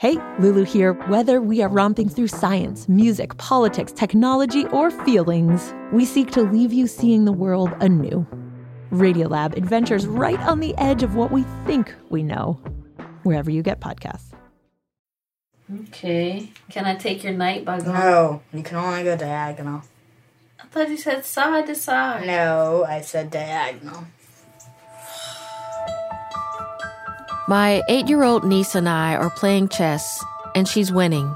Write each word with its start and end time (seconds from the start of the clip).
Hey, 0.00 0.16
Lulu 0.38 0.62
here. 0.62 0.92
Whether 1.08 1.40
we 1.40 1.60
are 1.60 1.68
romping 1.68 2.08
through 2.08 2.28
science, 2.28 2.88
music, 2.88 3.36
politics, 3.36 3.90
technology, 3.90 4.64
or 4.66 4.92
feelings, 4.92 5.74
we 5.92 6.04
seek 6.04 6.30
to 6.30 6.42
leave 6.42 6.72
you 6.72 6.86
seeing 6.86 7.24
the 7.24 7.32
world 7.32 7.72
anew. 7.80 8.24
Radiolab 8.92 9.56
adventures 9.56 10.06
right 10.06 10.38
on 10.38 10.60
the 10.60 10.72
edge 10.78 11.02
of 11.02 11.16
what 11.16 11.32
we 11.32 11.42
think 11.66 11.92
we 12.10 12.22
know, 12.22 12.60
wherever 13.24 13.50
you 13.50 13.60
get 13.60 13.80
podcasts. 13.80 14.30
Okay. 15.88 16.52
Can 16.70 16.84
I 16.84 16.94
take 16.94 17.24
your 17.24 17.32
night 17.32 17.64
by 17.64 17.80
going? 17.80 17.94
No, 17.94 18.42
you 18.52 18.62
can 18.62 18.76
only 18.76 19.02
go 19.02 19.16
diagonal. 19.16 19.82
I 20.62 20.66
thought 20.68 20.90
you 20.90 20.96
said 20.96 21.24
side 21.24 21.66
to 21.66 21.74
side. 21.74 22.24
No, 22.24 22.84
I 22.88 23.00
said 23.00 23.32
diagonal. 23.32 24.04
My 27.48 27.82
eight 27.88 28.08
year 28.08 28.22
old 28.24 28.44
niece 28.44 28.74
and 28.74 28.88
I 28.88 29.14
are 29.16 29.30
playing 29.30 29.68
chess, 29.70 30.22
and 30.54 30.68
she's 30.68 30.92
winning. 30.92 31.34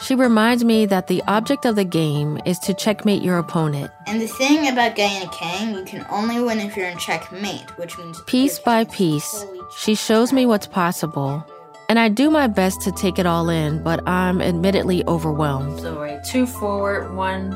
She 0.00 0.14
reminds 0.14 0.64
me 0.64 0.86
that 0.86 1.06
the 1.06 1.22
object 1.26 1.64
of 1.64 1.76
the 1.76 1.84
game 1.84 2.38
is 2.44 2.58
to 2.60 2.74
checkmate 2.74 3.22
your 3.22 3.38
opponent. 3.38 3.90
And 4.06 4.20
the 4.20 4.26
thing 4.26 4.68
about 4.68 4.96
getting 4.96 5.26
a 5.26 5.30
king, 5.32 5.74
you 5.74 5.84
can 5.84 6.04
only 6.10 6.40
win 6.42 6.60
if 6.60 6.76
you're 6.76 6.88
in 6.88 6.98
checkmate, 6.98 7.76
which 7.78 7.96
means 7.98 8.20
Piece 8.26 8.58
by 8.58 8.84
piece, 8.84 9.44
she 9.78 9.94
shows 9.94 10.32
me 10.32 10.44
what's 10.46 10.66
possible, 10.66 11.44
and 11.88 11.98
I 11.98 12.08
do 12.08 12.30
my 12.30 12.46
best 12.48 12.80
to 12.82 12.92
take 12.92 13.18
it 13.18 13.26
all 13.26 13.48
in, 13.50 13.82
but 13.82 14.06
I'm 14.08 14.40
admittedly 14.42 15.06
overwhelmed. 15.06 15.80
So 15.80 15.98
right, 16.00 16.22
two 16.24 16.46
forward, 16.46 17.14
one, 17.14 17.50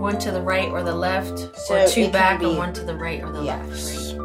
one 0.00 0.18
to 0.20 0.30
the 0.30 0.40
right 0.42 0.68
or 0.68 0.82
the 0.82 0.94
left, 0.94 1.38
So 1.56 1.84
or 1.84 1.88
two 1.88 2.08
back 2.10 2.40
be- 2.40 2.46
and 2.46 2.56
one 2.58 2.72
to 2.74 2.82
the 2.84 2.94
right 2.94 3.22
or 3.22 3.30
the 3.32 3.42
Yeah. 3.44 3.62
left. 3.62 4.17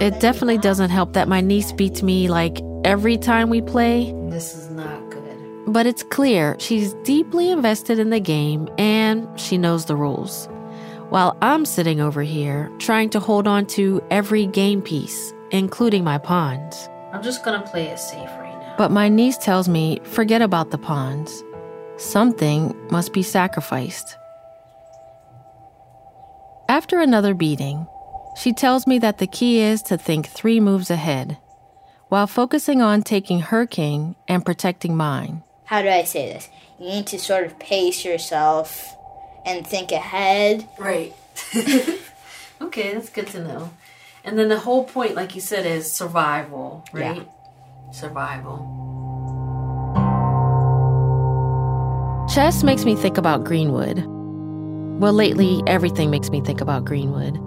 It 0.00 0.18
definitely 0.20 0.58
doesn't 0.58 0.90
help 0.90 1.12
that 1.14 1.28
my 1.28 1.40
niece 1.40 1.72
beats 1.72 2.02
me 2.02 2.28
like 2.28 2.60
every 2.84 3.16
time 3.16 3.48
we 3.48 3.60
play, 3.62 4.12
This 4.28 4.54
is 4.54 4.68
not 4.70 5.10
good. 5.10 5.22
but 5.72 5.86
it's 5.86 6.02
clear 6.02 6.56
she's 6.58 6.92
deeply 7.04 7.50
invested 7.50 7.98
in 7.98 8.10
the 8.10 8.20
game 8.20 8.68
and 8.78 9.28
she 9.38 9.56
knows 9.56 9.86
the 9.86 9.96
rules. 9.96 10.48
While 11.10 11.36
I'm 11.42 11.64
sitting 11.64 12.00
over 12.00 12.22
here 12.22 12.70
trying 12.78 13.10
to 13.10 13.20
hold 13.20 13.46
on 13.46 13.66
to 13.66 14.02
every 14.10 14.46
game 14.46 14.82
piece, 14.82 15.32
including 15.52 16.02
my 16.04 16.18
pawns. 16.18 16.88
I'm 17.12 17.22
just 17.22 17.44
gonna 17.44 17.62
play 17.62 17.86
it 17.86 17.98
safe 17.98 18.28
right 18.40 18.58
now. 18.60 18.74
But 18.76 18.90
my 18.90 19.08
niece 19.08 19.38
tells 19.38 19.68
me 19.68 20.00
forget 20.02 20.42
about 20.42 20.70
the 20.70 20.78
pawns. 20.78 21.42
Something 21.96 22.74
must 22.90 23.12
be 23.12 23.22
sacrificed. 23.22 24.16
After 26.68 26.98
another 26.98 27.34
beating, 27.34 27.86
she 28.36 28.52
tells 28.52 28.86
me 28.86 28.98
that 28.98 29.18
the 29.18 29.26
key 29.26 29.60
is 29.60 29.82
to 29.82 29.96
think 29.96 30.26
three 30.26 30.60
moves 30.60 30.90
ahead, 30.90 31.38
while 32.08 32.26
focusing 32.26 32.82
on 32.82 33.02
taking 33.02 33.40
her 33.40 33.66
king 33.66 34.16
and 34.28 34.44
protecting 34.44 34.96
mine. 34.96 35.42
How 35.64 35.82
do 35.82 35.88
I 35.88 36.04
say 36.04 36.32
this? 36.32 36.48
You 36.78 36.88
need 36.88 37.06
to 37.08 37.18
sort 37.18 37.44
of 37.44 37.58
pace 37.58 38.04
yourself 38.04 38.94
and 39.46 39.66
think 39.66 39.92
ahead. 39.92 40.68
Right. 40.78 41.14
okay, 42.60 42.94
that's 42.94 43.10
good 43.10 43.28
to 43.28 43.42
know. 43.42 43.70
And 44.24 44.38
then 44.38 44.48
the 44.48 44.58
whole 44.58 44.84
point, 44.84 45.14
like 45.14 45.34
you 45.34 45.40
said, 45.40 45.66
is 45.66 45.90
survival, 45.90 46.84
right? 46.92 47.28
Survival. 47.92 48.82
Chess 52.32 52.64
makes 52.64 52.84
me 52.84 52.96
think 52.96 53.18
about 53.18 53.44
Greenwood. 53.44 54.04
Well, 55.00 55.12
lately, 55.12 55.62
everything 55.66 56.10
makes 56.10 56.30
me 56.30 56.40
think 56.40 56.60
about 56.60 56.84
Greenwood. 56.84 57.38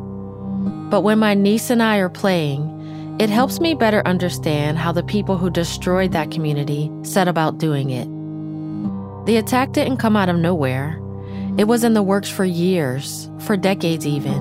But 0.89 1.02
when 1.02 1.19
my 1.19 1.33
niece 1.33 1.69
and 1.69 1.83
I 1.83 1.97
are 1.97 2.09
playing, 2.09 3.17
it 3.19 3.30
helps 3.30 3.59
me 3.59 3.73
better 3.73 4.02
understand 4.05 4.77
how 4.77 4.91
the 4.91 5.03
people 5.03 5.38
who 5.38 5.49
destroyed 5.49 6.11
that 6.11 6.31
community 6.31 6.91
set 7.03 7.27
about 7.27 7.57
doing 7.57 7.89
it. 7.89 8.07
The 9.25 9.38
attack 9.38 9.71
didn't 9.71 9.97
come 9.97 10.15
out 10.15 10.30
of 10.30 10.38
nowhere, 10.38 11.02
it 11.58 11.67
was 11.67 11.83
in 11.83 11.95
the 11.95 12.03
works 12.03 12.30
for 12.30 12.45
years, 12.45 13.31
for 13.39 13.58
decades 13.58 14.05
even. 14.05 14.37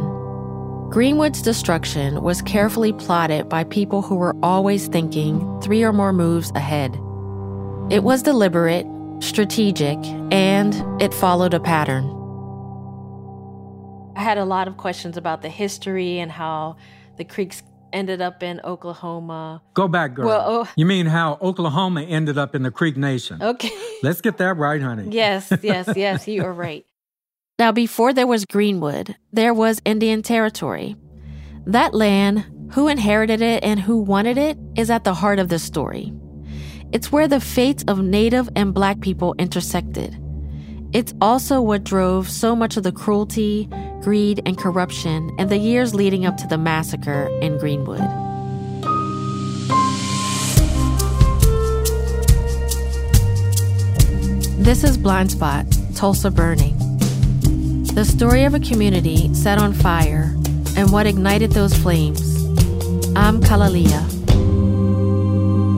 Greenwood's 0.90 1.40
destruction 1.40 2.22
was 2.22 2.42
carefully 2.42 2.92
plotted 2.92 3.48
by 3.48 3.64
people 3.64 4.02
who 4.02 4.16
were 4.16 4.36
always 4.42 4.86
thinking 4.86 5.60
three 5.62 5.82
or 5.82 5.94
more 5.94 6.12
moves 6.12 6.52
ahead. 6.54 6.92
It 7.90 8.02
was 8.02 8.22
deliberate, 8.22 8.86
strategic, 9.20 9.96
and 10.30 10.74
it 11.02 11.14
followed 11.14 11.54
a 11.54 11.60
pattern. 11.60 12.15
I 14.16 14.22
had 14.22 14.38
a 14.38 14.44
lot 14.44 14.66
of 14.66 14.76
questions 14.78 15.16
about 15.16 15.42
the 15.42 15.48
history 15.50 16.18
and 16.18 16.32
how 16.32 16.76
the 17.18 17.24
Creeks 17.24 17.62
ended 17.92 18.20
up 18.20 18.42
in 18.42 18.60
Oklahoma. 18.64 19.62
Go 19.74 19.88
back, 19.88 20.14
girl. 20.14 20.26
Well, 20.26 20.44
oh- 20.46 20.68
You 20.76 20.86
mean 20.86 21.06
how 21.06 21.38
Oklahoma 21.42 22.02
ended 22.02 22.38
up 22.38 22.54
in 22.54 22.62
the 22.62 22.70
Creek 22.70 22.96
Nation? 22.96 23.42
Okay. 23.42 23.70
Let's 24.02 24.20
get 24.20 24.38
that 24.38 24.56
right, 24.56 24.80
honey. 24.80 25.08
Yes, 25.10 25.52
yes, 25.62 25.88
yes, 25.96 26.26
you 26.26 26.44
are 26.44 26.52
right. 26.52 26.84
Now, 27.58 27.72
before 27.72 28.12
there 28.12 28.26
was 28.26 28.44
Greenwood, 28.44 29.16
there 29.32 29.54
was 29.54 29.80
Indian 29.86 30.20
Territory. 30.20 30.94
That 31.64 31.94
land, 31.94 32.44
who 32.72 32.86
inherited 32.86 33.40
it 33.40 33.64
and 33.64 33.80
who 33.80 33.96
wanted 34.02 34.36
it, 34.36 34.58
is 34.76 34.90
at 34.90 35.04
the 35.04 35.14
heart 35.14 35.38
of 35.38 35.48
the 35.48 35.58
story. 35.58 36.12
It's 36.92 37.10
where 37.10 37.26
the 37.26 37.40
fates 37.40 37.82
of 37.88 38.02
Native 38.02 38.50
and 38.56 38.74
Black 38.74 39.00
people 39.00 39.34
intersected. 39.38 40.18
It's 40.96 41.12
also 41.20 41.60
what 41.60 41.84
drove 41.84 42.26
so 42.26 42.56
much 42.56 42.78
of 42.78 42.82
the 42.82 42.90
cruelty, 42.90 43.68
greed, 44.00 44.40
and 44.46 44.56
corruption 44.56 45.30
in 45.38 45.48
the 45.48 45.58
years 45.58 45.94
leading 45.94 46.24
up 46.24 46.38
to 46.38 46.46
the 46.46 46.56
massacre 46.56 47.28
in 47.42 47.58
Greenwood. 47.58 48.00
This 54.58 54.84
is 54.84 54.96
Blind 54.96 55.32
Spot, 55.32 55.66
Tulsa 55.94 56.30
Burning. 56.30 56.78
The 57.92 58.06
story 58.06 58.44
of 58.44 58.54
a 58.54 58.60
community 58.60 59.34
set 59.34 59.58
on 59.58 59.74
fire 59.74 60.34
and 60.78 60.90
what 60.90 61.06
ignited 61.06 61.52
those 61.52 61.76
flames. 61.76 62.42
I'm 63.14 63.42
KalaLea. 63.42 64.00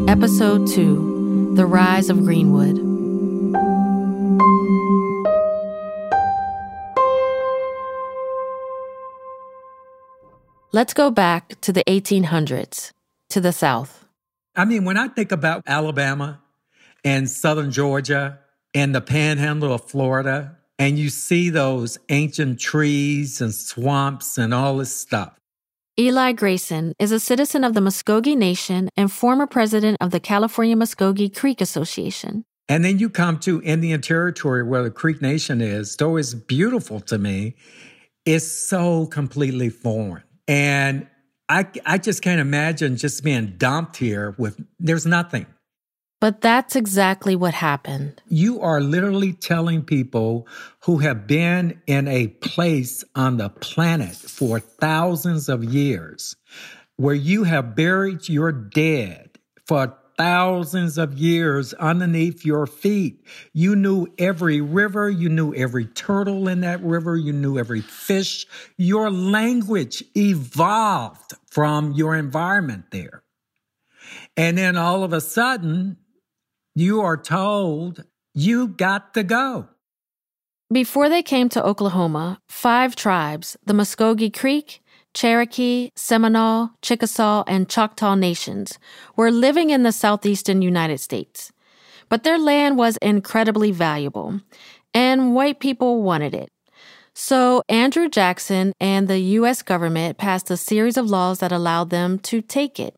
Episode 0.09 0.69
2 0.69 1.57
The 1.57 1.67
Rise 1.67 2.09
of 2.09 2.21
Greenwood. 2.21 2.87
Let's 10.71 10.93
go 10.93 11.11
back 11.11 11.59
to 11.63 11.73
the 11.73 11.83
1800s, 11.85 12.93
to 13.31 13.41
the 13.41 13.53
South. 13.53 14.05
I 14.55 14.67
mean, 14.67 14.85
when 14.85 14.99
I 14.99 15.09
think 15.09 15.33
about 15.33 15.63
Alabama 15.67 16.43
and 17.03 17.31
southern 17.31 17.71
Georgia 17.71 18.41
and 18.75 18.95
the 18.95 19.01
panhandle 19.01 19.73
of 19.73 19.89
Florida, 19.89 20.59
and 20.79 20.99
you 20.99 21.09
see 21.09 21.49
those 21.49 21.97
ancient 22.11 22.61
trees 22.61 23.41
and 23.41 23.55
swamps 23.55 24.37
and 24.37 24.53
all 24.53 24.77
this 24.77 24.95
stuff. 24.95 25.33
Eli 25.99 26.33
Grayson 26.33 26.93
is 26.99 27.13
a 27.13 27.19
citizen 27.19 27.65
of 27.65 27.73
the 27.73 27.81
Muskogee 27.81 28.37
Nation 28.37 28.91
and 28.95 29.11
former 29.11 29.47
president 29.47 29.97
of 30.03 30.11
the 30.11 30.21
California 30.21 30.77
Muskogee 30.77 31.35
Creek 31.35 31.63
Association. 31.63 32.45
And 32.69 32.85
then 32.85 32.99
you 32.99 33.09
come 33.09 33.39
to 33.39 33.63
Indian 33.63 34.03
Territory 34.03 34.63
where 34.63 34.83
the 34.83 34.91
Creek 34.91 35.23
Nation 35.23 35.63
is, 35.63 35.97
though 35.97 36.19
it's 36.19 36.35
beautiful 36.35 37.01
to 37.01 37.17
me, 37.17 37.55
it's 38.27 38.47
so 38.47 39.07
completely 39.07 39.71
foreign. 39.71 40.25
And 40.49 41.07
I, 41.49 41.67
I 41.87 41.99
just 41.99 42.23
can't 42.23 42.41
imagine 42.41 42.97
just 42.97 43.23
being 43.23 43.55
dumped 43.59 43.99
here 43.99 44.35
with, 44.39 44.59
there's 44.81 45.07
nothing. 45.07 45.47
But 46.21 46.41
that's 46.41 46.75
exactly 46.75 47.37
what 47.37 47.55
happened. 47.55 48.21
You 48.27 48.61
are 48.61 48.81
literally 48.81 49.33
telling 49.33 49.83
people 49.83 50.49
who 50.85 50.99
have 50.99 51.29
been 51.29 51.81
in 51.87 52.09
a 52.09 52.29
place 52.29 53.05
on 53.15 53.37
the 53.37 53.51
planet 53.51 54.17
for 54.17 54.59
thousands 54.59 55.49
of 55.49 55.63
years 55.63 56.35
where 56.97 57.15
you 57.15 57.45
have 57.45 57.77
buried 57.77 58.29
your 58.29 58.51
dead 58.51 59.39
for 59.65 59.97
thousands 60.19 60.99
of 60.99 61.17
years 61.17 61.73
underneath 61.75 62.45
your 62.45 62.67
feet. 62.67 63.25
You 63.55 63.77
knew 63.77 64.09
every 64.19 64.61
river, 64.61 65.09
you 65.09 65.29
knew 65.29 65.55
every 65.55 65.87
turtle 65.87 66.49
in 66.49 66.61
that 66.61 66.83
river, 66.83 67.17
you 67.17 67.33
knew 67.33 67.57
every 67.57 67.81
fish. 67.81 68.47
Your 68.77 69.11
language 69.11 70.03
evolved 70.17 71.35
from 71.51 71.93
your 71.93 72.17
environment 72.17 72.87
there. 72.91 73.23
And 74.37 74.59
then 74.59 74.77
all 74.77 75.05
of 75.05 75.13
a 75.13 75.21
sudden, 75.21 75.97
you 76.75 77.01
are 77.01 77.17
told 77.17 78.05
you 78.35 78.69
got 78.69 79.15
to 79.15 79.23
go. 79.23 79.69
Before 80.71 81.09
they 81.09 81.23
came 81.23 81.49
to 81.51 81.65
Oklahoma, 81.65 82.41
five 82.49 82.95
tribes, 82.95 83.57
the 83.65 83.73
Muskogee 83.73 84.37
Creek, 84.37 84.83
Cherokee, 85.15 85.91
Seminole, 85.97 86.71
Chickasaw, 86.83 87.45
and 87.47 87.69
Choctaw 87.69 88.15
nations, 88.15 88.79
were 89.17 89.31
living 89.31 89.71
in 89.71 89.83
the 89.83 89.93
southeastern 89.93 90.63
United 90.63 90.99
States. 90.99 91.53
But 92.09 92.23
their 92.23 92.39
land 92.39 92.79
was 92.79 92.97
incredibly 92.99 93.71
valuable, 93.71 94.41
and 94.95 95.35
white 95.35 95.61
people 95.61 96.03
wanted 96.03 96.35
it. 96.35 96.51
So 97.15 97.63
Andrew 97.69 98.09
Jackson 98.09 98.73
and 98.81 99.09
the 99.09 99.19
U.S. 99.19 99.63
government 99.63 100.19
passed 100.19 100.51
a 100.51 100.57
series 100.57 100.97
of 100.97 101.11
laws 101.11 101.41
that 101.41 101.51
allowed 101.51 101.91
them 101.91 102.19
to 102.21 102.41
take 102.41 102.79
it. 102.79 102.95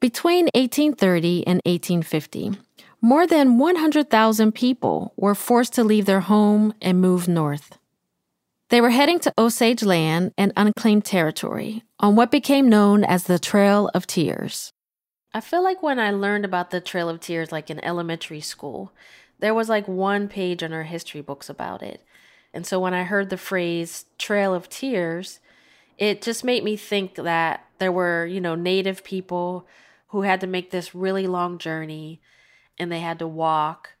Between 0.00 0.46
1830 0.54 1.46
and 1.46 1.60
1850, 1.64 2.58
more 3.00 3.26
than 3.26 3.56
100,000 3.58 4.52
people 4.52 5.12
were 5.16 5.34
forced 5.34 5.74
to 5.74 5.84
leave 5.84 6.06
their 6.06 6.20
home 6.20 6.74
and 6.82 7.00
move 7.00 7.28
north. 7.28 7.78
They 8.70 8.80
were 8.80 8.90
heading 8.90 9.18
to 9.20 9.34
Osage 9.36 9.82
land 9.82 10.32
and 10.38 10.52
unclaimed 10.56 11.04
territory 11.04 11.82
on 11.98 12.14
what 12.14 12.30
became 12.30 12.68
known 12.68 13.02
as 13.02 13.24
the 13.24 13.40
Trail 13.40 13.90
of 13.94 14.06
Tears. 14.06 14.72
I 15.34 15.40
feel 15.40 15.64
like 15.64 15.82
when 15.82 15.98
I 15.98 16.12
learned 16.12 16.44
about 16.44 16.70
the 16.70 16.80
Trail 16.80 17.08
of 17.08 17.18
Tears, 17.18 17.50
like 17.50 17.68
in 17.68 17.84
elementary 17.84 18.40
school, 18.40 18.92
there 19.40 19.54
was 19.54 19.68
like 19.68 19.88
one 19.88 20.28
page 20.28 20.62
in 20.62 20.72
our 20.72 20.84
history 20.84 21.20
books 21.20 21.50
about 21.50 21.82
it. 21.82 22.04
And 22.54 22.64
so 22.64 22.78
when 22.78 22.94
I 22.94 23.02
heard 23.02 23.28
the 23.28 23.36
phrase 23.36 24.04
Trail 24.18 24.54
of 24.54 24.68
Tears, 24.68 25.40
it 25.98 26.22
just 26.22 26.44
made 26.44 26.62
me 26.62 26.76
think 26.76 27.16
that 27.16 27.64
there 27.80 27.90
were, 27.90 28.24
you 28.24 28.40
know, 28.40 28.54
native 28.54 29.02
people 29.02 29.66
who 30.08 30.22
had 30.22 30.40
to 30.42 30.46
make 30.46 30.70
this 30.70 30.94
really 30.94 31.26
long 31.26 31.58
journey 31.58 32.20
and 32.78 32.90
they 32.90 33.00
had 33.00 33.18
to 33.18 33.26
walk 33.26 33.94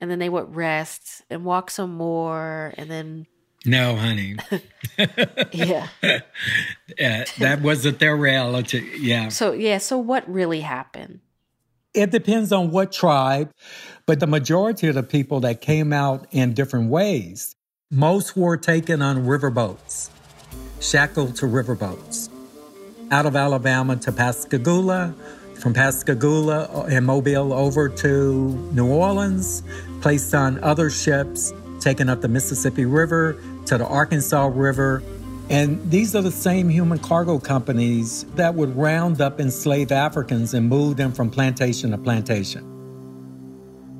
and 0.00 0.10
then 0.10 0.20
they 0.20 0.30
would 0.30 0.56
rest 0.56 1.20
and 1.28 1.44
walk 1.44 1.70
some 1.70 1.94
more 1.94 2.72
and 2.78 2.90
then 2.90 3.26
no 3.66 3.96
honey. 3.96 4.36
Yeah. 5.52 5.88
Uh, 6.02 7.24
that 7.38 7.60
wasn't 7.60 7.98
their 7.98 8.16
reality. 8.16 8.88
Yeah. 8.98 9.28
So 9.28 9.52
yeah 9.52 9.78
so 9.78 9.98
what 9.98 10.28
really 10.30 10.60
happened? 10.60 11.20
It 11.92 12.10
depends 12.10 12.52
on 12.52 12.70
what 12.70 12.92
tribe 12.92 13.52
but 14.06 14.20
the 14.20 14.26
majority 14.26 14.86
of 14.88 14.94
the 14.94 15.02
people 15.02 15.40
that 15.40 15.60
came 15.60 15.92
out 15.92 16.26
in 16.30 16.54
different 16.54 16.88
ways. 16.88 17.54
Most 17.90 18.36
were 18.36 18.56
taken 18.56 19.02
on 19.02 19.24
riverboats 19.26 20.10
shackled 20.80 21.36
to 21.36 21.46
riverboats 21.46 22.28
out 23.10 23.26
of 23.26 23.34
alabama 23.36 23.96
to 23.96 24.12
pascagoula 24.12 25.14
from 25.58 25.72
Pascagoula 25.72 26.86
and 26.88 27.06
Mobile 27.06 27.52
over 27.52 27.88
to 27.88 28.48
New 28.72 28.86
Orleans, 28.86 29.62
placed 30.00 30.34
on 30.34 30.62
other 30.62 30.90
ships, 30.90 31.52
taken 31.80 32.08
up 32.08 32.20
the 32.20 32.28
Mississippi 32.28 32.84
River 32.84 33.40
to 33.66 33.78
the 33.78 33.86
Arkansas 33.86 34.50
River. 34.52 35.02
And 35.48 35.90
these 35.90 36.16
are 36.16 36.22
the 36.22 36.32
same 36.32 36.68
human 36.68 36.98
cargo 36.98 37.38
companies 37.38 38.24
that 38.34 38.54
would 38.54 38.76
round 38.76 39.20
up 39.20 39.40
enslaved 39.40 39.92
Africans 39.92 40.54
and 40.54 40.68
move 40.68 40.96
them 40.96 41.12
from 41.12 41.30
plantation 41.30 41.92
to 41.92 41.98
plantation. 41.98 42.72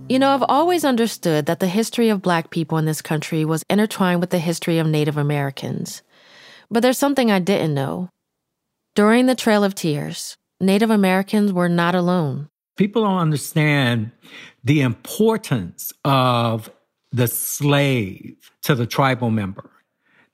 You 0.08 0.18
know, 0.18 0.30
I've 0.30 0.44
always 0.48 0.84
understood 0.84 1.46
that 1.46 1.58
the 1.58 1.66
history 1.66 2.08
of 2.10 2.22
black 2.22 2.50
people 2.50 2.78
in 2.78 2.84
this 2.84 3.02
country 3.02 3.44
was 3.44 3.64
intertwined 3.68 4.20
with 4.20 4.30
the 4.30 4.38
history 4.38 4.78
of 4.78 4.86
Native 4.86 5.16
Americans. 5.16 6.02
But 6.70 6.80
there's 6.82 6.98
something 6.98 7.30
I 7.30 7.38
didn't 7.38 7.74
know. 7.74 8.10
During 8.94 9.26
the 9.26 9.34
Trail 9.34 9.62
of 9.62 9.74
Tears, 9.74 10.36
Native 10.60 10.90
Americans 10.90 11.52
were 11.52 11.68
not 11.68 11.94
alone. 11.94 12.48
People 12.76 13.02
don't 13.02 13.18
understand 13.18 14.10
the 14.64 14.80
importance 14.80 15.92
of 16.04 16.70
the 17.12 17.28
slave 17.28 18.50
to 18.62 18.74
the 18.74 18.86
tribal 18.86 19.30
member. 19.30 19.70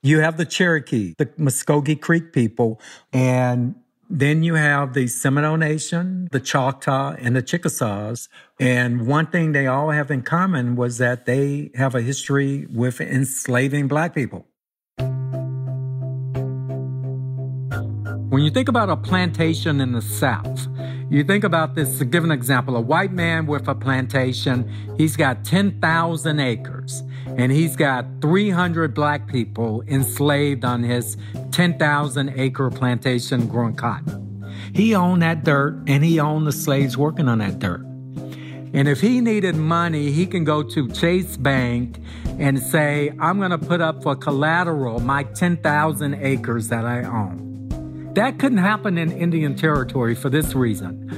You 0.01 0.19
have 0.19 0.37
the 0.37 0.45
Cherokee, 0.45 1.13
the 1.17 1.29
Muscogee 1.37 1.95
Creek 1.95 2.33
people, 2.33 2.81
and 3.13 3.75
then 4.09 4.43
you 4.43 4.55
have 4.55 4.93
the 4.93 5.07
Seminole 5.07 5.57
Nation, 5.57 6.27
the 6.31 6.39
Choctaw, 6.39 7.15
and 7.17 7.35
the 7.35 7.41
Chickasaws. 7.41 8.27
And 8.59 9.07
one 9.07 9.27
thing 9.27 9.53
they 9.53 9.65
all 9.65 9.91
have 9.91 10.11
in 10.11 10.21
common 10.21 10.75
was 10.75 10.97
that 10.97 11.25
they 11.25 11.71
have 11.75 11.95
a 11.95 12.01
history 12.01 12.67
with 12.69 12.99
enslaving 12.99 13.87
black 13.87 14.13
people. 14.13 14.45
When 18.29 18.41
you 18.41 18.51
think 18.51 18.67
about 18.67 18.89
a 18.89 18.97
plantation 18.97 19.79
in 19.79 19.93
the 19.93 20.01
South, 20.01 20.67
you 21.13 21.23
think 21.23 21.43
about 21.43 21.75
this, 21.75 21.99
to 21.99 22.05
give 22.05 22.23
an 22.23 22.31
example, 22.31 22.75
a 22.75 22.81
white 22.81 23.11
man 23.11 23.45
with 23.45 23.67
a 23.67 23.75
plantation, 23.75 24.67
he's 24.97 25.15
got 25.15 25.45
10,000 25.45 26.39
acres 26.39 27.03
and 27.37 27.51
he's 27.51 27.75
got 27.75 28.05
300 28.19 28.95
black 28.95 29.27
people 29.27 29.83
enslaved 29.87 30.65
on 30.65 30.81
his 30.81 31.15
10,000 31.51 32.33
acre 32.35 32.71
plantation 32.71 33.47
growing 33.47 33.75
cotton. 33.75 34.43
He 34.73 34.95
owned 34.95 35.21
that 35.21 35.43
dirt 35.43 35.83
and 35.87 36.03
he 36.03 36.19
owned 36.19 36.47
the 36.47 36.51
slaves 36.51 36.97
working 36.97 37.29
on 37.29 37.37
that 37.37 37.59
dirt. 37.59 37.81
And 38.73 38.87
if 38.87 38.99
he 38.99 39.21
needed 39.21 39.55
money, 39.55 40.11
he 40.11 40.25
can 40.25 40.43
go 40.43 40.63
to 40.63 40.89
Chase 40.89 41.37
Bank 41.37 41.99
and 42.39 42.59
say, 42.59 43.11
I'm 43.19 43.37
going 43.37 43.51
to 43.51 43.59
put 43.59 43.81
up 43.81 44.01
for 44.01 44.15
collateral 44.15 44.99
my 44.99 45.25
10,000 45.25 46.15
acres 46.15 46.69
that 46.69 46.85
I 46.85 47.03
own. 47.03 47.52
That 48.13 48.37
couldn't 48.37 48.59
happen 48.59 48.99
in 48.99 49.11
Indian 49.11 49.55
Territory 49.55 50.13
for 50.13 50.29
this 50.29 50.53
reason. 50.53 51.09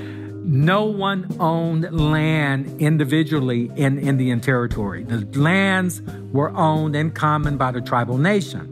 No 0.46 0.86
one 0.86 1.36
owned 1.42 1.92
land 1.92 2.80
individually 2.80 3.70
in 3.76 4.00
Indian 4.00 4.40
Territory. 4.40 5.04
The 5.04 5.26
lands 5.38 6.02
were 6.32 6.56
owned 6.56 6.96
in 6.96 7.12
common 7.12 7.58
by 7.58 7.72
the 7.72 7.82
tribal 7.82 8.18
nation. 8.18 8.72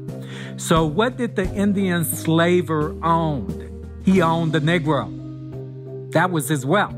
So, 0.57 0.85
what 0.85 1.17
did 1.17 1.35
the 1.35 1.51
Indian 1.53 2.05
slaver 2.05 2.95
own? 3.03 4.01
He 4.05 4.21
owned 4.21 4.53
the 4.53 4.59
Negro. 4.59 6.11
That 6.13 6.31
was 6.31 6.47
his 6.47 6.65
wealth. 6.65 6.93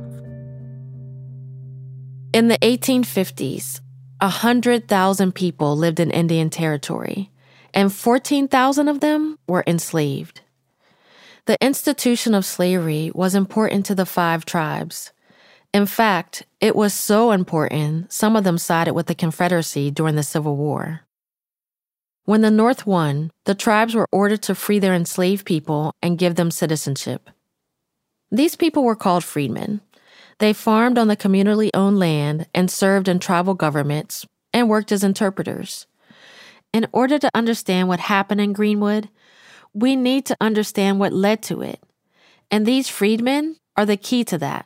In 2.33 2.49
the 2.49 2.59
1850s, 2.59 3.79
100,000 4.21 5.33
people 5.33 5.75
lived 5.75 5.99
in 5.99 6.11
Indian 6.11 6.49
Territory, 6.51 7.31
and 7.73 7.91
14,000 7.91 8.87
of 8.87 8.99
them 8.99 9.39
were 9.47 9.63
enslaved. 9.65 10.41
The 11.45 11.63
institution 11.63 12.33
of 12.33 12.43
slavery 12.43 13.11
was 13.13 13.35
important 13.35 13.85
to 13.85 13.95
the 13.95 14.05
five 14.05 14.45
tribes. 14.45 15.11
In 15.73 15.85
fact, 15.85 16.43
it 16.59 16.75
was 16.75 16.93
so 16.93 17.31
important, 17.31 18.11
some 18.11 18.35
of 18.35 18.43
them 18.43 18.57
sided 18.57 18.93
with 18.93 19.05
the 19.05 19.13
Confederacy 19.13 19.91
during 19.91 20.15
the 20.15 20.23
Civil 20.23 20.55
War. 20.55 21.01
When 22.23 22.41
the 22.41 22.49
North 22.49 22.87
won, 22.87 23.29
the 23.43 23.53
tribes 23.53 23.93
were 23.93 24.07
ordered 24.11 24.41
to 24.43 24.55
free 24.55 24.79
their 24.79 24.95
enslaved 24.95 25.45
people 25.45 25.93
and 26.01 26.17
give 26.17 26.33
them 26.33 26.49
citizenship. 26.49 27.29
These 28.31 28.55
people 28.55 28.83
were 28.83 28.95
called 28.95 29.23
freedmen. 29.23 29.81
They 30.39 30.51
farmed 30.51 30.97
on 30.97 31.07
the 31.07 31.15
communally 31.15 31.69
owned 31.75 31.99
land 31.99 32.47
and 32.55 32.71
served 32.71 33.07
in 33.07 33.19
tribal 33.19 33.53
governments 33.53 34.25
and 34.51 34.67
worked 34.67 34.91
as 34.91 35.03
interpreters. 35.03 35.85
In 36.73 36.87
order 36.91 37.19
to 37.19 37.29
understand 37.35 37.87
what 37.87 37.99
happened 37.99 38.41
in 38.41 38.53
Greenwood, 38.53 39.09
we 39.75 39.95
need 39.95 40.25
to 40.25 40.37
understand 40.39 40.99
what 40.99 41.13
led 41.13 41.43
to 41.43 41.61
it. 41.61 41.79
And 42.49 42.65
these 42.65 42.89
freedmen 42.89 43.57
are 43.75 43.85
the 43.85 43.97
key 43.97 44.23
to 44.23 44.37
that. 44.37 44.65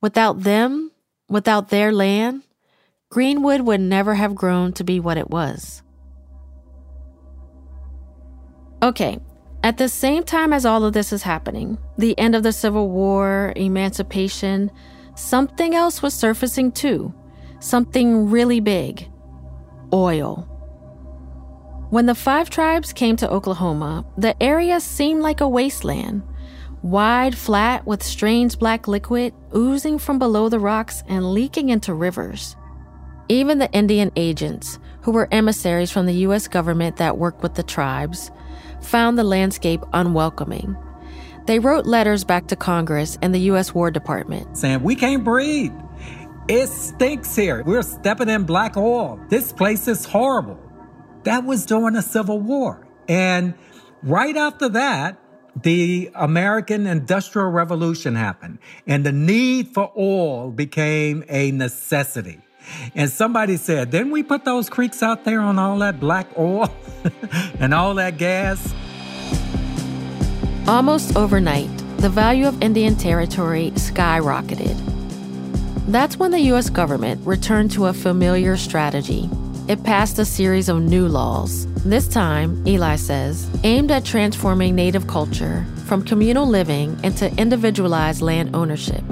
Without 0.00 0.42
them, 0.42 0.92
without 1.28 1.68
their 1.68 1.92
land, 1.92 2.42
Greenwood 3.10 3.62
would 3.62 3.80
never 3.80 4.14
have 4.14 4.34
grown 4.34 4.72
to 4.74 4.84
be 4.84 5.00
what 5.00 5.18
it 5.18 5.30
was. 5.30 5.82
Okay, 8.82 9.18
at 9.64 9.78
the 9.78 9.88
same 9.88 10.24
time 10.24 10.52
as 10.52 10.66
all 10.66 10.84
of 10.84 10.92
this 10.92 11.12
is 11.12 11.22
happening, 11.22 11.78
the 11.98 12.16
end 12.18 12.34
of 12.34 12.42
the 12.42 12.52
Civil 12.52 12.90
War, 12.90 13.52
emancipation, 13.56 14.70
something 15.16 15.74
else 15.74 16.02
was 16.02 16.14
surfacing 16.14 16.70
too. 16.70 17.12
Something 17.60 18.30
really 18.30 18.60
big 18.60 19.08
oil. 19.92 20.48
When 21.94 22.06
the 22.06 22.14
five 22.16 22.50
tribes 22.50 22.92
came 22.92 23.14
to 23.18 23.30
Oklahoma, 23.30 24.04
the 24.18 24.34
area 24.42 24.80
seemed 24.80 25.22
like 25.22 25.40
a 25.40 25.48
wasteland. 25.48 26.24
Wide, 26.82 27.38
flat, 27.38 27.86
with 27.86 28.02
strange 28.02 28.58
black 28.58 28.88
liquid 28.88 29.32
oozing 29.54 30.00
from 30.00 30.18
below 30.18 30.48
the 30.48 30.58
rocks 30.58 31.04
and 31.06 31.32
leaking 31.32 31.68
into 31.68 31.94
rivers. 31.94 32.56
Even 33.28 33.60
the 33.60 33.70
Indian 33.70 34.10
agents, 34.16 34.80
who 35.02 35.12
were 35.12 35.28
emissaries 35.30 35.92
from 35.92 36.06
the 36.06 36.14
U.S. 36.26 36.48
government 36.48 36.96
that 36.96 37.16
worked 37.16 37.44
with 37.44 37.54
the 37.54 37.62
tribes, 37.62 38.32
found 38.82 39.16
the 39.16 39.22
landscape 39.22 39.84
unwelcoming. 39.92 40.76
They 41.46 41.60
wrote 41.60 41.86
letters 41.86 42.24
back 42.24 42.48
to 42.48 42.56
Congress 42.56 43.18
and 43.22 43.32
the 43.32 43.46
U.S. 43.52 43.72
War 43.72 43.92
Department 43.92 44.58
saying, 44.58 44.82
We 44.82 44.96
can't 44.96 45.22
breathe. 45.22 45.70
It 46.48 46.66
stinks 46.66 47.36
here. 47.36 47.62
We're 47.62 47.82
stepping 47.82 48.30
in 48.30 48.42
black 48.42 48.76
oil. 48.76 49.20
This 49.28 49.52
place 49.52 49.86
is 49.86 50.04
horrible. 50.04 50.58
That 51.24 51.44
was 51.44 51.66
during 51.66 51.94
the 51.94 52.02
Civil 52.02 52.38
War. 52.38 52.86
And 53.08 53.54
right 54.02 54.36
after 54.36 54.68
that, 54.70 55.18
the 55.62 56.10
American 56.14 56.86
Industrial 56.86 57.48
Revolution 57.48 58.14
happened 58.14 58.58
and 58.86 59.04
the 59.04 59.12
need 59.12 59.68
for 59.68 59.92
oil 59.96 60.50
became 60.50 61.24
a 61.28 61.50
necessity. 61.52 62.40
And 62.94 63.10
somebody 63.10 63.56
said, 63.56 63.90
didn't 63.90 64.10
we 64.10 64.22
put 64.22 64.44
those 64.44 64.70
creeks 64.70 65.02
out 65.02 65.24
there 65.24 65.40
on 65.40 65.58
all 65.58 65.78
that 65.78 66.00
black 66.00 66.26
oil 66.38 66.74
and 67.60 67.74
all 67.74 67.94
that 67.94 68.16
gas? 68.18 68.74
Almost 70.66 71.14
overnight, 71.14 71.68
the 71.98 72.08
value 72.08 72.46
of 72.46 72.62
Indian 72.62 72.96
Territory 72.96 73.70
skyrocketed. 73.74 74.80
That's 75.88 76.16
when 76.16 76.30
the 76.30 76.40
U.S. 76.40 76.70
government 76.70 77.24
returned 77.26 77.70
to 77.72 77.86
a 77.86 77.92
familiar 77.92 78.56
strategy 78.56 79.28
it 79.66 79.82
passed 79.82 80.18
a 80.18 80.24
series 80.24 80.68
of 80.68 80.82
new 80.82 81.08
laws. 81.08 81.66
This 81.84 82.06
time, 82.06 82.66
Eli 82.66 82.96
says, 82.96 83.48
aimed 83.64 83.90
at 83.90 84.04
transforming 84.04 84.74
Native 84.74 85.06
culture 85.06 85.64
from 85.86 86.04
communal 86.04 86.46
living 86.46 86.98
into 87.02 87.32
individualized 87.36 88.20
land 88.20 88.54
ownership. 88.54 89.02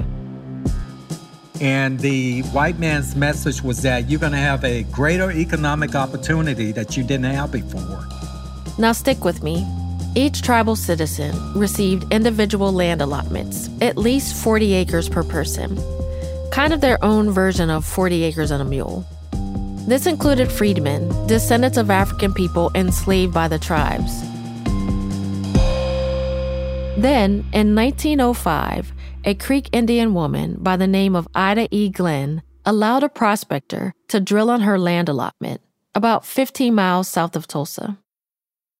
And 1.59 1.99
the 1.99 2.41
white 2.51 2.77
man's 2.77 3.15
message 3.15 3.63
was 3.63 3.81
that 3.81 4.09
you're 4.09 4.19
going 4.19 4.33
to 4.33 4.37
have 4.37 4.63
a 4.63 4.83
greater 4.83 5.31
economic 5.31 5.95
opportunity 5.95 6.71
that 6.73 6.97
you 6.97 7.03
didn't 7.03 7.33
have 7.33 7.51
before. 7.51 8.05
Now, 8.77 8.91
stick 8.91 9.23
with 9.23 9.41
me. 9.43 9.65
Each 10.15 10.43
tribal 10.43 10.75
citizen 10.75 11.33
received 11.53 12.11
individual 12.13 12.71
land 12.71 13.01
allotments, 13.01 13.69
at 13.81 13.97
least 13.97 14.35
40 14.35 14.73
acres 14.73 15.09
per 15.09 15.23
person, 15.23 15.79
kind 16.51 16.73
of 16.73 16.81
their 16.81 17.03
own 17.03 17.31
version 17.31 17.71
of 17.71 17.85
40 17.85 18.23
acres 18.23 18.51
and 18.51 18.61
a 18.61 18.65
mule. 18.65 19.07
This 19.85 20.05
included 20.05 20.49
freedmen, 20.49 21.09
descendants 21.27 21.77
of 21.77 21.91
African 21.91 22.33
people 22.33 22.71
enslaved 22.73 23.33
by 23.33 23.49
the 23.49 23.59
tribes. 23.59 24.21
Then, 26.95 27.45
in 27.51 27.75
1905, 27.75 28.93
a 29.25 29.33
Creek 29.35 29.67
Indian 29.73 30.13
woman 30.13 30.55
by 30.59 30.77
the 30.77 30.87
name 30.87 31.17
of 31.17 31.27
Ida 31.35 31.67
E. 31.69 31.89
Glenn 31.89 32.43
allowed 32.65 33.03
a 33.03 33.09
prospector 33.09 33.93
to 34.07 34.21
drill 34.21 34.49
on 34.49 34.61
her 34.61 34.79
land 34.79 35.09
allotment, 35.09 35.59
about 35.93 36.25
15 36.25 36.73
miles 36.73 37.09
south 37.09 37.35
of 37.35 37.45
Tulsa. 37.45 37.97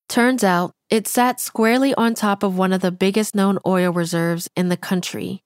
Turns 0.08 0.42
out, 0.42 0.72
it 0.90 1.08
sat 1.08 1.42
squarely 1.42 1.94
on 1.96 2.14
top 2.14 2.44
of 2.44 2.58
one 2.58 2.72
of 2.72 2.80
the 2.80 2.92
biggest 2.92 3.36
known 3.36 3.60
oil 3.66 3.92
reserves 3.92 4.50
in 4.56 4.70
the 4.70 4.78
country. 4.78 5.44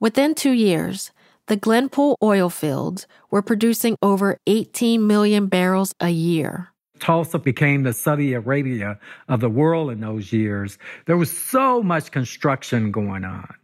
Within 0.00 0.34
two 0.34 0.52
years, 0.52 1.12
the 1.46 1.56
Glenpool 1.56 2.16
oil 2.22 2.50
fields 2.50 3.06
were 3.30 3.42
producing 3.42 3.96
over 4.02 4.38
18 4.46 5.06
million 5.06 5.46
barrels 5.46 5.94
a 6.00 6.08
year. 6.08 6.68
Tulsa 6.98 7.38
became 7.38 7.82
the 7.82 7.92
Saudi 7.92 8.32
Arabia 8.32 8.98
of 9.28 9.40
the 9.40 9.50
world 9.50 9.90
in 9.90 10.00
those 10.00 10.32
years. 10.32 10.78
There 11.06 11.16
was 11.16 11.30
so 11.30 11.82
much 11.82 12.10
construction 12.10 12.90
going 12.90 13.24
on. 13.24 13.54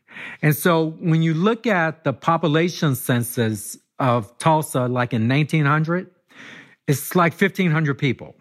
And 0.42 0.54
so 0.54 0.90
when 1.00 1.22
you 1.22 1.32
look 1.34 1.66
at 1.66 2.04
the 2.04 2.12
population 2.12 2.94
census 2.94 3.78
of 3.98 4.36
Tulsa, 4.38 4.86
like 4.86 5.12
in 5.14 5.28
1900, 5.28 6.10
it's 6.86 7.14
like 7.14 7.32
1,500 7.32 7.96
people. 7.96 8.34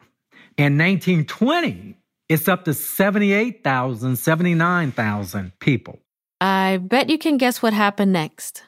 In 0.57 0.77
1920, 0.77 1.95
it's 2.27 2.47
up 2.47 2.65
to 2.65 2.73
78,000, 2.73 4.15
79,000 4.17 5.51
people. 5.59 5.99
I 6.41 6.77
bet 6.77 7.09
you 7.09 7.17
can 7.17 7.37
guess 7.37 7.61
what 7.61 7.73
happened 7.73 8.13
next. 8.13 8.63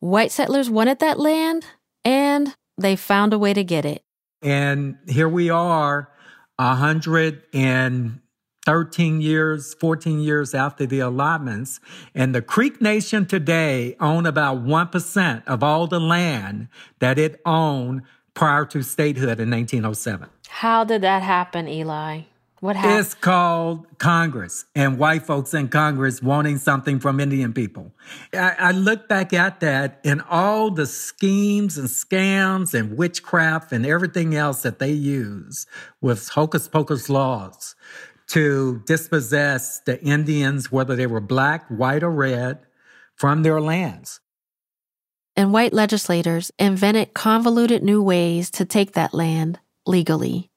White 0.00 0.32
settlers 0.32 0.68
wanted 0.68 0.98
that 0.98 1.18
land, 1.18 1.64
and 2.04 2.54
they 2.76 2.96
found 2.96 3.32
a 3.32 3.38
way 3.38 3.54
to 3.54 3.64
get 3.64 3.84
it. 3.84 4.02
And 4.42 4.98
here 5.08 5.28
we 5.28 5.48
are, 5.48 6.10
113 6.56 9.20
years, 9.20 9.74
14 9.74 10.20
years 10.20 10.54
after 10.54 10.84
the 10.84 10.98
allotments. 11.00 11.80
And 12.14 12.34
the 12.34 12.42
Creek 12.42 12.82
Nation 12.82 13.26
today 13.26 13.96
own 14.00 14.26
about 14.26 14.64
1% 14.64 15.46
of 15.46 15.62
all 15.62 15.86
the 15.86 16.00
land 16.00 16.68
that 16.98 17.18
it 17.18 17.40
owned 17.46 18.02
prior 18.34 18.66
to 18.66 18.82
statehood 18.82 19.40
in 19.40 19.50
1907. 19.50 20.28
How 20.48 20.84
did 20.84 21.00
that 21.02 21.22
happen, 21.22 21.68
Eli? 21.68 22.22
What 22.64 22.76
happened? 22.76 23.00
It's 23.00 23.12
called 23.12 23.98
Congress 23.98 24.64
and 24.74 24.96
white 24.96 25.26
folks 25.26 25.52
in 25.52 25.68
Congress 25.68 26.22
wanting 26.22 26.56
something 26.56 26.98
from 26.98 27.20
Indian 27.20 27.52
people. 27.52 27.92
I, 28.32 28.54
I, 28.58 28.70
look 28.70 29.06
back 29.06 29.34
at 29.34 29.60
that 29.60 30.00
and 30.02 30.22
all 30.30 30.70
the 30.70 30.86
schemes 30.86 31.76
and 31.76 31.88
scams 31.88 32.72
and 32.72 32.96
witchcraft 32.96 33.70
and 33.70 33.84
everything 33.84 34.34
else 34.34 34.62
that 34.62 34.78
they 34.78 34.92
use 34.92 35.66
with 36.00 36.30
hocus 36.30 36.66
pocus 36.66 37.10
laws 37.10 37.76
to 38.28 38.82
dispossess 38.86 39.80
the 39.80 40.02
Indians, 40.02 40.72
whether 40.72 40.96
they 40.96 41.06
were 41.06 41.20
black, 41.20 41.68
white, 41.68 42.02
or 42.02 42.10
red, 42.10 42.60
from 43.14 43.42
their 43.42 43.60
lands. 43.60 44.20
And 45.36 45.52
white 45.52 45.74
legislators 45.74 46.50
invented 46.58 47.12
convoluted 47.12 47.82
new 47.82 48.02
ways 48.02 48.50
to 48.52 48.64
take 48.64 48.92
that 48.92 49.12
land 49.12 49.58
legally. 49.84 50.50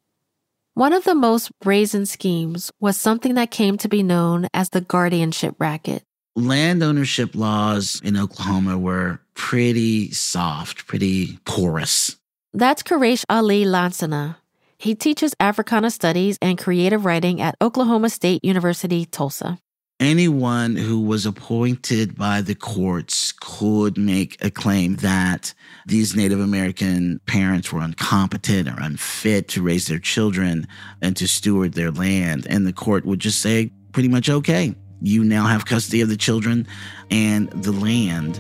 One 0.78 0.94
of 0.94 1.06
the 1.06 1.16
most 1.16 1.50
brazen 1.60 2.06
schemes 2.06 2.72
was 2.80 2.98
something 2.98 3.34
that 3.34 3.50
came 3.50 3.80
to 3.80 3.88
be 3.88 4.04
known 4.04 4.48
as 4.54 4.70
the 4.70 4.80
guardianship 4.80 5.56
racket. 5.58 6.04
Land 6.36 6.84
ownership 6.84 7.34
laws 7.34 8.00
in 8.04 8.16
Oklahoma 8.16 8.78
were 8.78 9.20
pretty 9.34 10.12
soft, 10.12 10.86
pretty 10.86 11.40
porous. 11.46 12.18
That's 12.54 12.84
Quraysh 12.84 13.26
Ali 13.28 13.66
Lansana. 13.66 14.36
He 14.78 14.94
teaches 14.94 15.34
Africana 15.40 15.90
Studies 15.90 16.38
and 16.44 16.60
Creative 16.60 17.04
Writing 17.04 17.42
at 17.42 17.56
Oklahoma 17.60 18.12
State 18.12 18.46
University, 18.46 19.06
Tulsa 19.06 19.58
anyone 20.00 20.76
who 20.76 21.02
was 21.02 21.26
appointed 21.26 22.16
by 22.16 22.42
the 22.42 22.54
courts 22.54 23.32
could 23.32 23.98
make 23.98 24.38
a 24.44 24.52
claim 24.52 24.96
that 24.98 25.54
these 25.88 26.16
Native 26.16 26.40
American 26.40 27.20
parents 27.26 27.72
were 27.72 27.82
incompetent 27.82 28.68
or 28.68 28.76
unfit 28.80 29.48
to 29.50 29.64
raise 29.64 29.88
their 29.88 30.00
children 30.00 30.68
and 31.02 31.18
to 31.18 31.28
steward 31.28 31.74
their 31.74 31.92
land. 31.92 32.46
And 32.48 32.68
the 32.68 32.74
court 32.74 33.06
would 33.06 33.20
just 33.20 33.42
say, 33.42 33.72
pretty 33.92 34.10
much, 34.10 34.30
okay, 34.30 34.76
you 35.02 35.24
now 35.24 35.48
have 35.48 35.66
custody 35.66 36.02
of 36.02 36.10
the 36.10 36.18
children 36.18 36.68
and 37.10 37.50
the 37.50 37.72
land. 37.72 38.40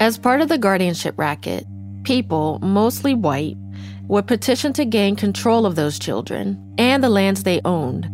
As 0.00 0.18
part 0.18 0.40
of 0.40 0.48
the 0.48 0.58
guardianship 0.58 1.18
racket, 1.18 1.66
people, 2.04 2.58
mostly 2.62 3.14
white, 3.14 3.56
would 4.08 4.26
petition 4.26 4.72
to 4.74 4.84
gain 4.84 5.16
control 5.16 5.66
of 5.66 5.76
those 5.76 5.98
children 5.98 6.74
and 6.78 7.02
the 7.02 7.08
lands 7.08 7.42
they 7.42 7.60
owned 7.64 8.10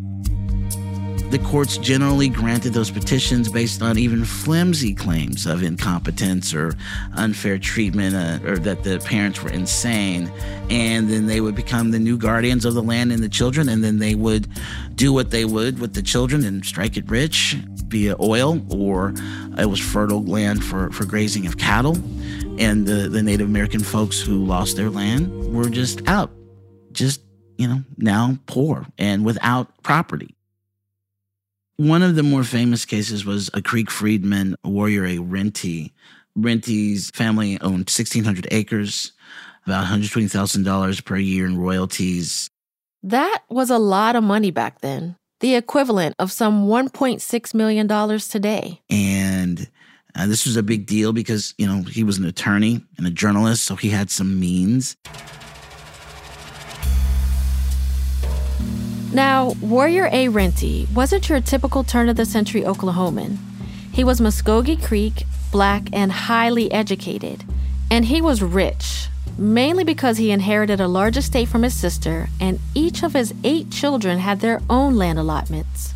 the 1.30 1.38
courts 1.38 1.78
generally 1.78 2.28
granted 2.28 2.72
those 2.72 2.90
petitions 2.90 3.48
based 3.48 3.82
on 3.82 3.96
even 3.96 4.24
flimsy 4.24 4.92
claims 4.92 5.46
of 5.46 5.62
incompetence 5.62 6.52
or 6.52 6.74
unfair 7.14 7.56
treatment 7.56 8.16
uh, 8.16 8.50
or 8.50 8.58
that 8.58 8.82
the 8.82 8.98
parents 8.98 9.40
were 9.40 9.50
insane. 9.50 10.28
And 10.70 11.08
then 11.08 11.26
they 11.26 11.40
would 11.40 11.54
become 11.54 11.92
the 11.92 12.00
new 12.00 12.18
guardians 12.18 12.64
of 12.64 12.74
the 12.74 12.82
land 12.82 13.12
and 13.12 13.22
the 13.22 13.28
children. 13.28 13.68
And 13.68 13.84
then 13.84 14.00
they 14.00 14.16
would 14.16 14.48
do 14.96 15.12
what 15.12 15.30
they 15.30 15.44
would 15.44 15.78
with 15.78 15.94
the 15.94 16.02
children 16.02 16.44
and 16.44 16.66
strike 16.66 16.96
it 16.96 17.08
rich 17.08 17.56
via 17.86 18.16
oil 18.20 18.60
or 18.68 19.14
it 19.56 19.66
was 19.66 19.78
fertile 19.78 20.24
land 20.24 20.64
for, 20.64 20.90
for 20.90 21.04
grazing 21.04 21.46
of 21.46 21.58
cattle. 21.58 21.94
And 22.58 22.86
the, 22.86 23.08
the 23.08 23.22
Native 23.22 23.48
American 23.48 23.80
folks 23.80 24.20
who 24.20 24.44
lost 24.44 24.76
their 24.76 24.90
land 24.90 25.54
were 25.54 25.70
just 25.70 26.06
out, 26.08 26.32
just, 26.90 27.22
you 27.56 27.68
know, 27.68 27.84
now 27.98 28.36
poor 28.46 28.84
and 28.98 29.24
without 29.24 29.80
property. 29.84 30.34
One 31.80 32.02
of 32.02 32.14
the 32.14 32.22
more 32.22 32.44
famous 32.44 32.84
cases 32.84 33.24
was 33.24 33.48
a 33.54 33.62
Creek 33.62 33.90
freedman, 33.90 34.54
Warrior 34.62 35.06
A. 35.06 35.18
Rentie. 35.18 35.94
Rentie's 36.36 37.08
family 37.08 37.58
owned 37.62 37.88
1,600 37.88 38.46
acres, 38.50 39.12
about 39.64 39.86
$120,000 39.86 41.04
per 41.06 41.16
year 41.16 41.46
in 41.46 41.56
royalties. 41.56 42.50
That 43.02 43.44
was 43.48 43.70
a 43.70 43.78
lot 43.78 44.14
of 44.14 44.22
money 44.22 44.50
back 44.50 44.82
then, 44.82 45.16
the 45.40 45.54
equivalent 45.54 46.16
of 46.18 46.30
some 46.30 46.66
$1.6 46.66 47.54
million 47.54 47.88
today. 48.18 48.82
And 48.90 49.70
uh, 50.14 50.26
this 50.26 50.44
was 50.44 50.58
a 50.58 50.62
big 50.62 50.84
deal 50.84 51.14
because, 51.14 51.54
you 51.56 51.66
know, 51.66 51.82
he 51.84 52.04
was 52.04 52.18
an 52.18 52.26
attorney 52.26 52.84
and 52.98 53.06
a 53.06 53.10
journalist, 53.10 53.62
so 53.62 53.74
he 53.74 53.88
had 53.88 54.10
some 54.10 54.38
means. 54.38 54.98
Now, 59.12 59.54
Warrior 59.60 60.08
A. 60.12 60.28
Rentie 60.28 60.86
wasn't 60.94 61.28
your 61.28 61.40
typical 61.40 61.82
turn 61.82 62.08
of 62.08 62.14
the 62.14 62.24
century 62.24 62.62
Oklahoman. 62.62 63.38
He 63.92 64.04
was 64.04 64.20
Muskogee 64.20 64.80
Creek, 64.80 65.24
black, 65.50 65.88
and 65.92 66.12
highly 66.12 66.70
educated. 66.70 67.42
And 67.90 68.04
he 68.04 68.22
was 68.22 68.40
rich, 68.40 69.08
mainly 69.36 69.82
because 69.82 70.18
he 70.18 70.30
inherited 70.30 70.80
a 70.80 70.86
large 70.86 71.16
estate 71.16 71.48
from 71.48 71.64
his 71.64 71.74
sister, 71.74 72.28
and 72.40 72.60
each 72.72 73.02
of 73.02 73.14
his 73.14 73.34
eight 73.42 73.72
children 73.72 74.20
had 74.20 74.40
their 74.40 74.60
own 74.70 74.94
land 74.94 75.18
allotments. 75.18 75.92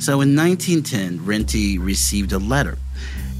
So 0.00 0.20
in 0.20 0.34
1910, 0.34 1.24
Rentie 1.24 1.78
received 1.78 2.32
a 2.32 2.38
letter 2.38 2.78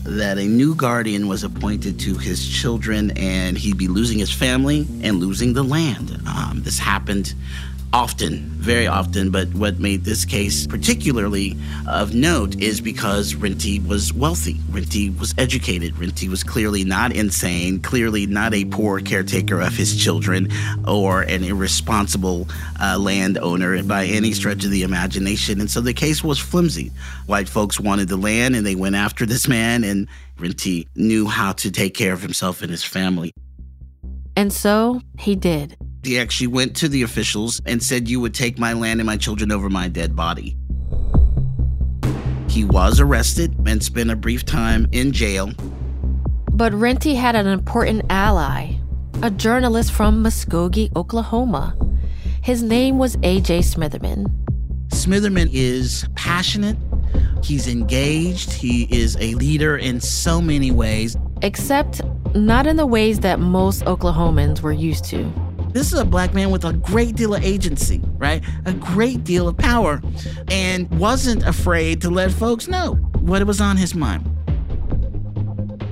that 0.04 0.38
a 0.38 0.44
new 0.44 0.74
guardian 0.74 1.26
was 1.26 1.42
appointed 1.42 1.98
to 1.98 2.14
his 2.14 2.46
children 2.46 3.10
and 3.16 3.56
he'd 3.56 3.78
be 3.78 3.88
losing 3.88 4.18
his 4.18 4.30
family 4.30 4.86
and 5.02 5.18
losing 5.18 5.54
the 5.54 5.62
land. 5.62 6.20
Um, 6.28 6.62
this 6.62 6.78
happened 6.78 7.34
often, 7.94 8.40
very 8.56 8.88
often, 8.88 9.30
but 9.30 9.46
what 9.54 9.78
made 9.78 10.02
this 10.02 10.24
case 10.24 10.66
particularly 10.66 11.56
of 11.86 12.12
note 12.12 12.60
is 12.60 12.80
because 12.80 13.36
Rentie 13.36 13.78
was 13.78 14.12
wealthy. 14.12 14.58
Rentie 14.68 15.10
was 15.10 15.32
educated. 15.38 15.96
Rentie 15.96 16.28
was 16.28 16.42
clearly 16.42 16.82
not 16.82 17.12
insane, 17.14 17.78
clearly 17.80 18.26
not 18.26 18.52
a 18.52 18.64
poor 18.64 18.98
caretaker 18.98 19.60
of 19.60 19.76
his 19.76 19.96
children 19.96 20.48
or 20.88 21.22
an 21.22 21.44
irresponsible 21.44 22.48
uh, 22.82 22.98
landowner 22.98 23.80
by 23.84 24.06
any 24.06 24.32
stretch 24.32 24.64
of 24.64 24.72
the 24.72 24.82
imagination. 24.82 25.60
And 25.60 25.70
so 25.70 25.80
the 25.80 25.94
case 25.94 26.24
was 26.24 26.40
flimsy. 26.40 26.90
White 27.26 27.48
folks 27.48 27.78
wanted 27.78 28.08
the 28.08 28.16
land 28.16 28.56
and 28.56 28.66
they 28.66 28.74
went 28.74 28.96
after 28.96 29.24
this 29.24 29.46
man, 29.46 29.84
and 29.84 30.08
Rentie 30.36 30.88
knew 30.96 31.28
how 31.28 31.52
to 31.52 31.70
take 31.70 31.94
care 31.94 32.12
of 32.12 32.22
himself 32.22 32.60
and 32.60 32.72
his 32.72 32.82
family. 32.82 33.30
And 34.34 34.52
so 34.52 35.00
he 35.16 35.36
did. 35.36 35.76
He 36.04 36.18
actually 36.18 36.49
went 36.49 36.76
to 36.76 36.88
the 36.88 37.02
officials 37.02 37.62
and 37.64 37.82
said, 37.82 38.08
You 38.08 38.20
would 38.20 38.34
take 38.34 38.58
my 38.58 38.75
land 38.75 39.00
and 39.00 39.06
my 39.06 39.16
children 39.16 39.50
over 39.50 39.70
my 39.70 39.88
dead 39.88 40.14
body. 40.14 40.56
He 42.49 42.64
was 42.64 43.00
arrested 43.00 43.56
and 43.66 43.82
spent 43.82 44.11
a 44.11 44.16
brief 44.16 44.44
time 44.44 44.87
in 44.92 45.12
jail. 45.12 45.52
But 46.52 46.73
Rentie 46.75 47.14
had 47.14 47.34
an 47.34 47.46
important 47.46 48.04
ally, 48.11 48.75
a 49.23 49.30
journalist 49.30 49.92
from 49.92 50.23
Muskogee, 50.23 50.94
Oklahoma. 50.94 51.76
His 52.42 52.62
name 52.62 52.99
was 52.99 53.16
A.J. 53.23 53.61
Smitherman. 53.61 54.26
Smitherman 54.88 55.49
is 55.52 56.06
passionate, 56.14 56.76
he's 57.42 57.66
engaged, 57.66 58.52
he 58.52 58.84
is 58.94 59.16
a 59.18 59.34
leader 59.34 59.76
in 59.76 60.00
so 60.00 60.40
many 60.40 60.70
ways. 60.70 61.16
Except 61.42 62.02
not 62.34 62.66
in 62.66 62.76
the 62.76 62.87
ways 62.87 63.20
that 63.20 63.40
most 63.40 63.82
Oklahomans 63.87 64.61
were 64.61 64.73
used 64.73 65.06
to. 65.06 65.32
This 65.74 65.92
is 65.92 65.98
a 65.98 66.04
black 66.04 66.32
man 66.34 66.52
with 66.52 66.64
a 66.64 66.72
great 66.72 67.16
deal 67.16 67.34
of 67.34 67.42
agency, 67.42 68.00
right? 68.16 68.44
A 68.64 68.72
great 68.72 69.24
deal 69.24 69.48
of 69.48 69.56
power, 69.56 70.00
and 70.48 70.88
wasn't 71.00 71.44
afraid 71.44 72.00
to 72.02 72.10
let 72.10 72.30
folks 72.30 72.68
know 72.68 72.94
what 73.18 73.44
was 73.44 73.60
on 73.60 73.76
his 73.76 73.92
mind. 73.92 74.24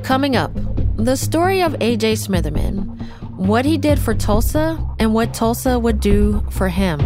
Coming 0.04 0.36
up, 0.36 0.52
the 0.94 1.16
story 1.16 1.62
of 1.62 1.72
AJ 1.80 2.12
Smitherman, 2.12 2.96
what 3.32 3.64
he 3.64 3.76
did 3.76 3.98
for 3.98 4.14
Tulsa, 4.14 4.78
and 5.00 5.14
what 5.14 5.34
Tulsa 5.34 5.80
would 5.80 5.98
do 5.98 6.46
for 6.52 6.68
him. 6.68 7.00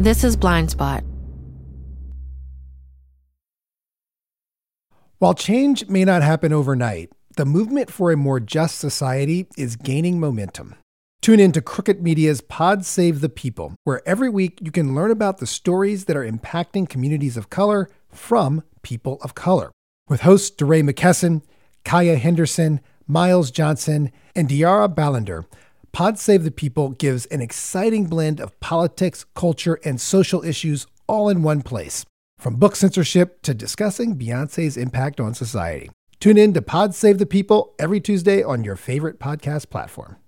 This 0.00 0.24
is 0.24 0.34
Blind 0.34 0.70
Spot. 0.70 1.04
While 5.18 5.34
change 5.34 5.86
may 5.88 6.06
not 6.06 6.22
happen 6.22 6.54
overnight, 6.54 7.12
the 7.36 7.46
movement 7.46 7.90
for 7.90 8.12
a 8.12 8.16
more 8.16 8.40
just 8.40 8.78
society 8.78 9.46
is 9.56 9.76
gaining 9.76 10.20
momentum. 10.20 10.74
Tune 11.22 11.40
in 11.40 11.52
to 11.52 11.62
Crooked 11.62 12.02
Media's 12.02 12.40
Pod 12.40 12.84
Save 12.84 13.20
the 13.20 13.28
People, 13.28 13.74
where 13.84 14.06
every 14.06 14.28
week 14.28 14.58
you 14.60 14.70
can 14.70 14.94
learn 14.94 15.10
about 15.10 15.38
the 15.38 15.46
stories 15.46 16.06
that 16.06 16.16
are 16.16 16.28
impacting 16.28 16.88
communities 16.88 17.36
of 17.36 17.48
color 17.48 17.88
from 18.10 18.62
people 18.82 19.18
of 19.22 19.34
color. 19.34 19.70
With 20.08 20.22
hosts 20.22 20.50
DeRay 20.50 20.82
McKesson, 20.82 21.42
Kaya 21.84 22.16
Henderson, 22.16 22.80
Myles 23.06 23.50
Johnson, 23.50 24.10
and 24.34 24.48
De'Ara 24.48 24.92
Balenger, 24.92 25.44
Pod 25.92 26.18
Save 26.18 26.42
the 26.42 26.50
People 26.50 26.90
gives 26.90 27.26
an 27.26 27.40
exciting 27.40 28.06
blend 28.06 28.40
of 28.40 28.58
politics, 28.60 29.24
culture, 29.34 29.78
and 29.84 30.00
social 30.00 30.42
issues 30.42 30.86
all 31.06 31.28
in 31.28 31.42
one 31.42 31.62
place. 31.62 32.04
From 32.38 32.56
book 32.56 32.74
censorship 32.74 33.42
to 33.42 33.54
discussing 33.54 34.16
Beyonce's 34.18 34.76
impact 34.76 35.20
on 35.20 35.34
society. 35.34 35.90
Tune 36.22 36.38
in 36.38 36.52
to 36.52 36.62
Pod 36.62 36.94
Save 36.94 37.18
the 37.18 37.26
People 37.26 37.74
every 37.80 38.00
Tuesday 38.00 38.44
on 38.44 38.62
your 38.62 38.76
favorite 38.76 39.18
podcast 39.18 39.70
platform. 39.70 40.18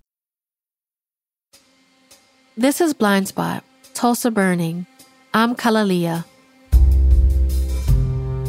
This 2.56 2.80
is 2.80 2.92
Blind 2.92 3.28
Spot, 3.28 3.62
Tulsa 3.92 4.32
Burning. 4.32 4.86
I'm 5.34 5.54
Kalalea. 5.54 6.24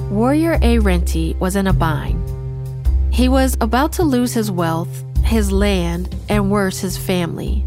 Warrior 0.09 0.57
A. 0.63 0.79
Rentie 0.79 1.35
was 1.39 1.55
in 1.55 1.67
a 1.67 1.73
bind. 1.73 2.19
He 3.13 3.29
was 3.29 3.55
about 3.61 3.93
to 3.93 4.03
lose 4.03 4.33
his 4.33 4.49
wealth, 4.49 5.03
his 5.23 5.51
land, 5.51 6.15
and 6.27 6.49
worse, 6.49 6.79
his 6.79 6.97
family. 6.97 7.63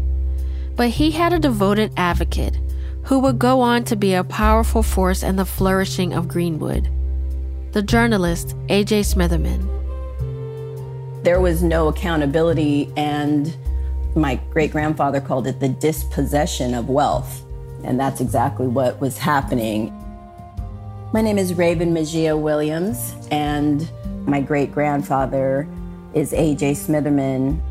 But 0.75 0.89
he 0.89 1.11
had 1.11 1.31
a 1.31 1.39
devoted 1.39 1.93
advocate 1.95 2.59
who 3.03 3.19
would 3.19 3.39
go 3.39 3.61
on 3.61 3.85
to 3.85 3.95
be 3.95 4.13
a 4.13 4.25
powerful 4.25 4.83
force 4.83 5.23
in 5.23 5.37
the 5.37 5.45
flourishing 5.45 6.11
of 6.11 6.27
Greenwood 6.27 6.89
the 7.71 7.81
journalist 7.81 8.55
A.J. 8.69 9.01
Smitherman. 9.01 9.67
There 11.23 11.39
was 11.39 11.61
no 11.61 11.87
accountability, 11.87 12.91
and 12.97 13.55
my 14.15 14.35
great 14.51 14.71
grandfather 14.71 15.21
called 15.21 15.45
it 15.47 15.59
the 15.59 15.69
dispossession 15.69 16.73
of 16.73 16.89
wealth. 16.89 17.43
And 17.83 17.99
that's 17.99 18.21
exactly 18.21 18.67
what 18.67 18.99
was 18.99 19.17
happening. 19.17 19.93
My 21.13 21.21
name 21.21 21.37
is 21.37 21.53
Raven 21.53 21.93
Majia 21.93 22.39
Williams, 22.39 23.13
and 23.31 23.89
my 24.25 24.41
great 24.41 24.71
grandfather 24.71 25.67
is 26.13 26.33
A.J. 26.33 26.73
Smitherman. 26.73 27.61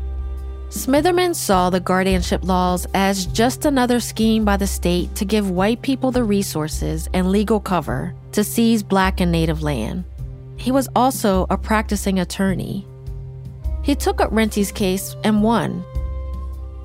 Smitherman 0.69 1.33
saw 1.33 1.71
the 1.71 1.79
guardianship 1.79 2.43
laws 2.43 2.85
as 2.93 3.25
just 3.25 3.65
another 3.65 3.99
scheme 3.99 4.45
by 4.45 4.55
the 4.55 4.67
state 4.67 5.13
to 5.15 5.25
give 5.25 5.49
white 5.49 5.81
people 5.81 6.11
the 6.11 6.23
resources 6.23 7.09
and 7.11 7.31
legal 7.31 7.59
cover 7.59 8.13
to 8.33 8.43
seize 8.43 8.83
black 8.83 9.19
and 9.19 9.31
native 9.31 9.63
land. 9.63 10.03
He 10.57 10.71
was 10.71 10.87
also 10.95 11.47
a 11.49 11.57
practicing 11.57 12.19
attorney. 12.19 12.85
He 13.81 13.95
took 13.95 14.21
up 14.21 14.31
Rentie's 14.31 14.71
case 14.71 15.15
and 15.23 15.41
won. 15.41 15.83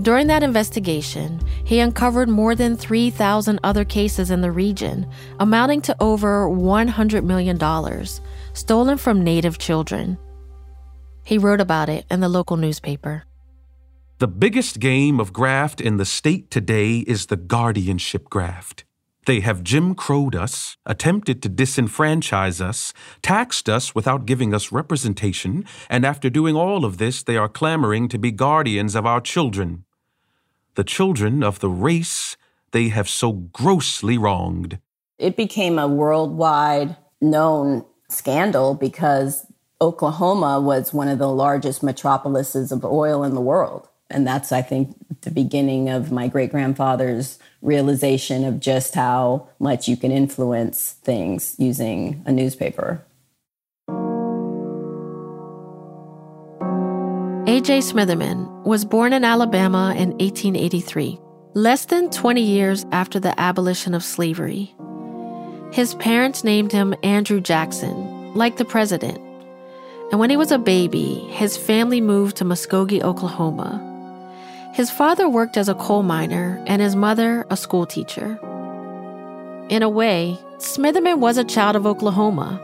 During 0.01 0.29
that 0.29 0.43
investigation, 0.43 1.39
he 1.65 1.81
uncovered 1.81 2.31
more 2.31 2.55
than 2.55 2.79
3,000 2.79 3.61
other 3.63 3.85
cases 3.85 4.31
in 4.31 4.41
the 4.41 4.51
region, 4.51 5.07
amounting 5.41 5.83
to 5.83 5.97
over 6.01 6.49
$100 6.49 7.23
million, 7.23 8.07
stolen 8.55 8.97
from 8.97 9.23
Native 9.23 9.59
children. 9.59 10.17
He 11.23 11.37
wrote 11.37 11.61
about 11.61 11.91
it 11.91 12.07
in 12.11 12.21
the 12.21 12.31
local 12.31 12.57
newspaper. 12.57 13.25
The 14.21 14.29
biggest 14.29 14.79
game 14.79 15.19
of 15.19 15.33
graft 15.33 15.81
in 15.81 15.97
the 15.97 16.05
state 16.05 16.49
today 16.49 16.99
is 16.99 17.27
the 17.27 17.37
guardianship 17.37 18.31
graft. 18.31 18.85
They 19.27 19.41
have 19.41 19.65
Jim 19.65 19.97
Crowed 19.97 20.37
us, 20.37 20.77
attempted 20.87 21.43
to 21.43 21.51
disenfranchise 21.51 22.61
us, 22.61 22.93
taxed 23.23 23.69
us 23.69 23.93
without 23.93 24.25
giving 24.25 24.55
us 24.55 24.71
representation, 24.71 25.65
and 25.91 26.07
after 26.07 26.31
doing 26.31 26.55
all 26.55 26.85
of 26.85 26.99
this, 26.99 27.25
they 27.25 27.37
are 27.37 27.49
clamoring 27.49 28.07
to 28.07 28.17
be 28.17 28.31
guardians 28.31 28.95
of 28.95 29.05
our 29.05 29.21
children. 29.21 29.85
The 30.77 30.85
children 30.85 31.43
of 31.43 31.59
the 31.59 31.71
race 31.71 32.37
they 32.71 32.91
have 32.91 33.09
so 33.09 33.33
grossly 33.33 34.17
wronged. 34.17 34.79
It 35.19 35.37
became 35.37 35.77
a 35.77 35.89
worldwide 35.89 36.97
known 37.21 37.85
scandal 38.09 38.75
because 38.75 39.45
Oklahoma 39.81 40.61
was 40.61 40.95
one 40.95 41.09
of 41.09 41.19
the 41.19 41.29
largest 41.29 41.83
metropolises 41.83 42.71
of 42.71 42.85
oil 42.85 43.25
in 43.25 43.35
the 43.35 43.41
world. 43.41 43.89
And 44.15 44.25
that's, 44.25 44.53
I 44.53 44.63
think, 44.63 44.95
the 45.23 45.33
beginning 45.33 45.89
of 45.89 46.13
my 46.13 46.29
great 46.29 46.53
grandfather's 46.53 47.41
realization 47.63 48.45
of 48.45 48.61
just 48.61 48.95
how 48.95 49.49
much 49.59 49.89
you 49.89 49.97
can 49.97 50.13
influence 50.13 50.93
things 51.03 51.57
using 51.59 52.23
a 52.25 52.31
newspaper. 52.31 53.05
A.J. 57.49 57.81
Smitherman 57.81 58.65
was 58.65 58.85
born 58.85 59.13
in 59.13 59.25
Alabama 59.25 59.93
in 59.97 60.11
1883, 60.19 61.19
less 61.55 61.87
than 61.87 62.09
20 62.11 62.41
years 62.41 62.87
after 62.93 63.19
the 63.19 63.39
abolition 63.41 63.95
of 63.95 64.05
slavery. 64.05 64.75
His 65.73 65.97
parents 65.97 66.45
named 66.45 66.71
him 66.71 66.95
Andrew 67.03 67.41
Jackson, 67.41 68.33
like 68.35 68.59
the 68.59 68.65
president. 68.65 69.19
And 70.13 70.21
when 70.21 70.31
he 70.31 70.37
was 70.37 70.53
a 70.53 70.59
baby, 70.59 71.17
his 71.31 71.57
family 71.57 72.01
moved 72.01 72.37
to 72.37 72.45
Muskogee, 72.45 73.03
Oklahoma. 73.03 73.91
His 74.75 74.91
father 74.91 75.29
worked 75.29 75.57
as 75.57 75.69
a 75.69 75.77
coal 75.77 76.03
miner 76.03 76.61
and 76.67 76.83
his 76.83 76.97
mother 76.97 77.47
a 77.49 77.57
schoolteacher. 77.57 78.41
In 79.69 79.85
a 79.85 79.89
way, 79.89 80.37
Smitherman 80.57 81.21
was 81.21 81.39
a 81.39 81.45
child 81.45 81.77
of 81.77 81.87
Oklahoma. 81.87 82.61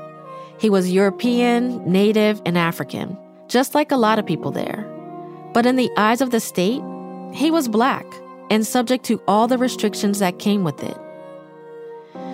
He 0.59 0.69
was 0.69 0.91
European, 0.91 1.89
Native, 1.89 2.43
and 2.45 2.59
African, 2.59 3.17
just 3.47 3.77
like 3.77 3.93
a 3.93 3.97
lot 3.97 4.19
of 4.19 4.27
people 4.27 4.51
there. 4.51 4.85
But 5.53 5.67
in 5.67 5.77
the 5.77 5.89
eyes 5.97 6.21
of 6.21 6.33
the 6.33 6.41
state, 6.41 6.83
he 7.33 7.49
was 7.53 7.69
black 7.69 8.05
and 8.51 8.67
subject 8.67 9.05
to 9.05 9.23
all 9.29 9.47
the 9.47 9.57
restrictions 9.57 10.19
that 10.19 10.41
came 10.41 10.65
with 10.65 10.83
it. 10.83 10.99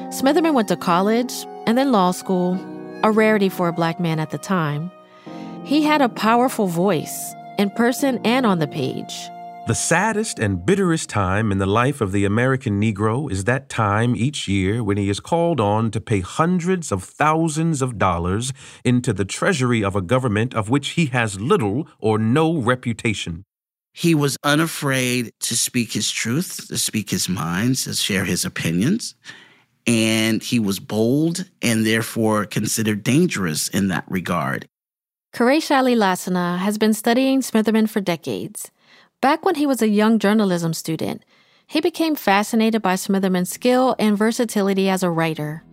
Smitherman 0.09 0.55
went 0.55 0.69
to 0.69 0.77
college 0.79 1.35
and 1.67 1.77
then 1.77 1.93
law 1.93 2.13
school, 2.13 2.59
a 3.03 3.11
rarity 3.11 3.51
for 3.51 3.69
a 3.69 3.75
black 3.75 4.01
man 4.01 4.21
at 4.21 4.31
the 4.31 4.39
time. 4.39 4.91
He 5.65 5.83
had 5.83 6.01
a 6.01 6.09
powerful 6.09 6.67
voice, 6.67 7.35
in 7.59 7.69
person 7.69 8.23
and 8.25 8.47
on 8.47 8.59
the 8.59 8.67
page. 8.67 9.29
The 9.67 9.75
saddest 9.75 10.39
and 10.39 10.65
bitterest 10.65 11.09
time 11.09 11.51
in 11.51 11.59
the 11.59 11.67
life 11.67 12.01
of 12.01 12.13
the 12.13 12.25
American 12.25 12.81
Negro 12.81 13.29
is 13.29 13.43
that 13.45 13.69
time 13.69 14.15
each 14.15 14.47
year 14.47 14.85
when 14.85 14.97
he 14.97 15.11
is 15.11 15.19
called 15.19 15.59
on 15.59 15.91
to 15.91 16.01
pay 16.01 16.21
hundreds 16.21 16.93
of 16.93 17.03
thousands 17.03 17.83
of 17.83 17.99
dollars 17.99 18.53
into 18.85 19.13
the 19.13 19.25
treasury 19.25 19.83
of 19.83 19.97
a 19.97 20.01
government 20.01 20.55
of 20.55 20.71
which 20.71 20.91
he 20.91 21.07
has 21.07 21.41
little 21.41 21.89
or 21.99 22.17
no 22.17 22.57
reputation. 22.57 23.43
He 23.93 24.15
was 24.15 24.37
unafraid 24.45 25.33
to 25.41 25.57
speak 25.57 25.95
his 25.95 26.13
truth, 26.13 26.69
to 26.69 26.79
speak 26.79 27.11
his 27.11 27.29
mind, 27.29 27.75
to 27.79 27.95
share 27.95 28.25
his 28.25 28.45
opinions. 28.45 29.17
And 29.85 30.45
he 30.45 30.61
was 30.61 30.79
bold 30.79 31.45
and 31.61 31.85
therefore 31.85 32.45
considered 32.45 33.03
dangerous 33.03 33.67
in 33.67 33.89
that 33.89 34.05
regard. 34.07 34.69
Quraysh 35.35 35.75
Ali 35.77 35.97
Lansana 35.97 36.59
has 36.59 36.79
been 36.79 36.95
studying 36.95 37.41
Smitherman 37.41 37.89
for 37.89 38.01
decades. 38.01 38.71
Back 39.21 39.45
when 39.45 39.55
he 39.55 39.67
was 39.67 39.81
a 39.81 39.89
young 39.89 40.19
journalism 40.19 40.75
student, 40.75 41.25
he 41.67 41.81
became 41.81 42.15
fascinated 42.17 42.83
by 42.83 42.95
Smitherman's 42.95 43.51
skill 43.51 43.97
and 43.99 44.17
versatility 44.17 44.91
as 44.91 45.03
a 45.03 45.11
writer. 45.11 45.65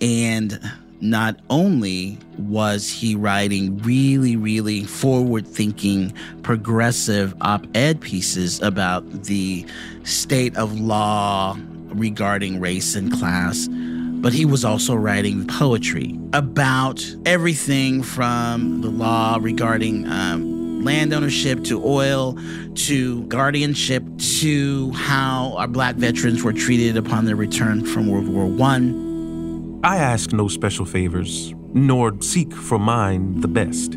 And 0.00 0.60
not 1.00 1.38
only 1.48 2.18
was 2.38 2.90
he 2.90 3.14
writing 3.14 3.78
really, 3.78 4.36
really 4.36 4.84
forward 4.84 5.46
thinking, 5.46 6.12
progressive 6.42 7.34
op 7.40 7.66
ed 7.74 8.00
pieces 8.00 8.60
about 8.62 9.24
the 9.24 9.64
state 10.02 10.56
of 10.56 10.78
law 10.78 11.56
regarding 11.86 12.60
race 12.60 12.96
and 12.96 13.12
class, 13.12 13.68
but 13.70 14.32
he 14.32 14.44
was 14.44 14.64
also 14.64 14.94
writing 14.94 15.46
poetry 15.46 16.18
about 16.32 17.04
everything 17.26 18.02
from 18.02 18.80
the 18.80 18.90
law 18.90 19.38
regarding 19.40 20.06
um, 20.10 20.61
land 20.84 21.12
ownership 21.12 21.64
to 21.64 21.84
oil 21.84 22.36
to 22.74 23.22
guardianship 23.24 24.04
to 24.40 24.90
how 24.92 25.54
our 25.56 25.68
black 25.68 25.96
veterans 25.96 26.42
were 26.42 26.52
treated 26.52 26.96
upon 26.96 27.24
their 27.24 27.36
return 27.36 27.84
from 27.84 28.08
World 28.08 28.28
War 28.28 28.46
One. 28.46 29.80
I 29.84 29.96
ask 29.96 30.32
no 30.32 30.48
special 30.48 30.84
favors, 30.84 31.54
nor 31.72 32.20
seek 32.20 32.52
for 32.54 32.78
mine 32.78 33.40
the 33.40 33.48
best. 33.48 33.96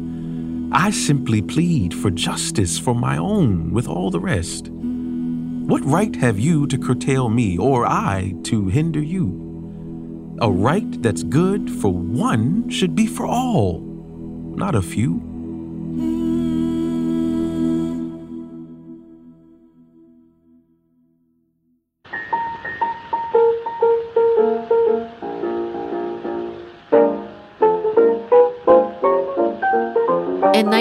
I 0.71 0.91
simply 0.91 1.41
plead 1.41 1.93
for 1.93 2.10
justice 2.10 2.78
for 2.78 2.95
my 2.95 3.17
own 3.17 3.71
with 3.71 3.88
all 3.88 4.10
the 4.10 4.19
rest. 4.19 4.67
What 4.67 5.86
right 5.86 6.15
have 6.17 6.39
you 6.39 6.67
to 6.67 6.78
curtail 6.78 7.30
me, 7.30 7.58
or 7.58 7.86
I 7.86 8.36
to 8.43 8.67
hinder 8.67 9.02
you? 9.02 10.38
A 10.41 10.52
right 10.52 11.02
that's 11.02 11.24
good 11.24 11.71
for 11.71 11.93
one 11.93 12.69
should 12.69 12.93
be 12.93 13.08
for 13.08 13.26
all, 13.26 13.80
not 13.80 14.76
a 14.76 14.82
few. 14.82 15.21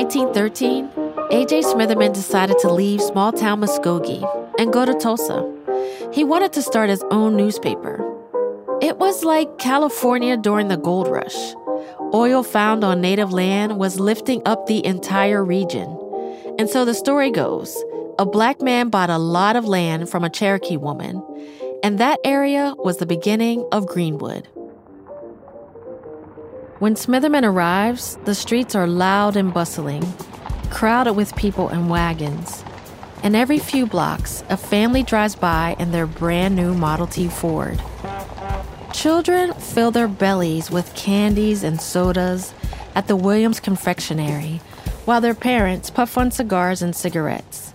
1913, 0.05 0.91
A.J. 1.31 1.63
Smitherman 1.63 2.13
decided 2.13 2.59
to 2.59 2.71
leave 2.71 3.01
small 3.01 3.33
town 3.33 3.63
Muskogee 3.63 4.23
and 4.59 4.71
go 4.71 4.85
to 4.85 4.93
Tulsa. 4.93 5.51
He 6.13 6.25
wanted 6.25 6.53
to 6.53 6.61
start 6.61 6.91
his 6.91 7.03
own 7.11 7.39
newspaper. 7.39 8.05
It 8.83 8.99
was 8.99 9.25
like 9.25 9.57
California 9.57 10.37
during 10.37 10.69
the 10.69 10.77
gold 10.77 11.09
rush. 11.09 11.55
Oil 12.13 12.43
found 12.43 12.85
on 12.85 13.01
native 13.01 13.33
land 13.33 13.79
was 13.79 13.99
lifting 13.99 14.43
up 14.45 14.67
the 14.67 14.85
entire 14.85 15.43
region. 15.43 15.89
And 16.59 16.69
so 16.69 16.85
the 16.85 16.93
story 16.93 17.31
goes 17.31 17.75
a 18.19 18.27
black 18.27 18.61
man 18.61 18.91
bought 18.91 19.09
a 19.09 19.17
lot 19.17 19.57
of 19.57 19.65
land 19.65 20.11
from 20.11 20.23
a 20.23 20.29
Cherokee 20.29 20.77
woman, 20.77 21.25
and 21.83 21.99
that 21.99 22.21
area 22.25 22.75
was 22.77 22.99
the 22.99 23.07
beginning 23.07 23.67
of 23.73 23.87
Greenwood. 23.87 24.47
When 26.85 26.97
Smitherman 26.97 27.45
arrives, 27.45 28.19
the 28.27 28.35
streets 28.35 28.75
are 28.75 28.87
loud 28.87 29.39
and 29.39 29.55
bustling, 29.55 30.03
crowded 30.69 31.15
with 31.15 31.35
people 31.35 31.71
and 31.71 31.89
wagons. 31.89 32.63
And 33.23 33.35
every 33.35 33.59
few 33.59 33.87
blocks, 33.87 34.45
a 34.51 34.59
family 34.59 35.03
drives 35.03 35.35
by 35.35 35.77
in 35.79 35.93
their 35.93 36.07
brand 36.07 36.57
new 36.57 36.75
Model 36.75 37.07
T 37.07 37.29
Ford. 37.29 37.81
Children 38.93 39.55
fill 39.55 39.93
their 39.93 40.09
bellies 40.09 40.71
with 40.71 40.95
candies 40.95 41.65
and 41.65 41.81
sodas 41.81 42.53
at 42.95 43.09
the 43.09 43.17
Williams 43.17 43.61
Confectionery, 43.61 44.61
while 45.07 45.23
their 45.23 45.35
parents 45.35 45.89
puff 45.89 46.19
on 46.19 46.31
cigars 46.31 46.83
and 46.83 46.95
cigarettes. 46.95 47.73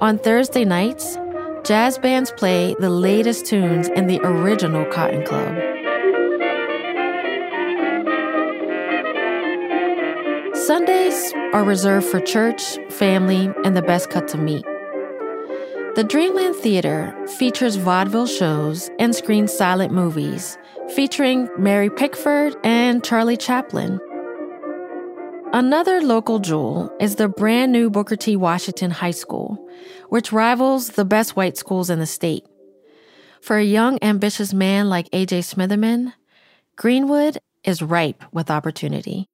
On 0.00 0.18
Thursday 0.18 0.64
nights, 0.64 1.16
jazz 1.64 1.98
bands 1.98 2.32
play 2.32 2.74
the 2.80 2.90
latest 2.90 3.46
tunes 3.46 3.86
in 3.86 4.08
the 4.08 4.18
original 4.26 4.84
Cotton 4.86 5.24
Club. 5.24 5.73
Sundays 10.66 11.30
are 11.52 11.62
reserved 11.62 12.06
for 12.06 12.20
church, 12.20 12.78
family, 12.88 13.52
and 13.66 13.76
the 13.76 13.82
best 13.82 14.08
cuts 14.08 14.32
of 14.32 14.40
meat. 14.40 14.64
The 15.94 16.06
Dreamland 16.08 16.56
Theater 16.56 17.14
features 17.36 17.76
vaudeville 17.76 18.26
shows 18.26 18.90
and 18.98 19.14
screens 19.14 19.52
silent 19.52 19.92
movies 19.92 20.56
featuring 20.94 21.50
Mary 21.58 21.90
Pickford 21.90 22.56
and 22.64 23.04
Charlie 23.04 23.36
Chaplin. 23.36 24.00
Another 25.52 26.00
local 26.00 26.38
jewel 26.38 26.90
is 26.98 27.16
the 27.16 27.28
brand 27.28 27.70
new 27.70 27.90
Booker 27.90 28.16
T. 28.16 28.34
Washington 28.34 28.90
High 28.90 29.10
School, 29.10 29.68
which 30.08 30.32
rivals 30.32 30.92
the 30.92 31.04
best 31.04 31.36
white 31.36 31.58
schools 31.58 31.90
in 31.90 31.98
the 31.98 32.06
state. 32.06 32.46
For 33.42 33.58
a 33.58 33.64
young, 33.64 33.98
ambitious 34.00 34.54
man 34.54 34.88
like 34.88 35.10
A.J. 35.12 35.40
Smitherman, 35.40 36.14
Greenwood 36.76 37.36
is 37.64 37.82
ripe 37.82 38.24
with 38.32 38.50
opportunity. 38.50 39.28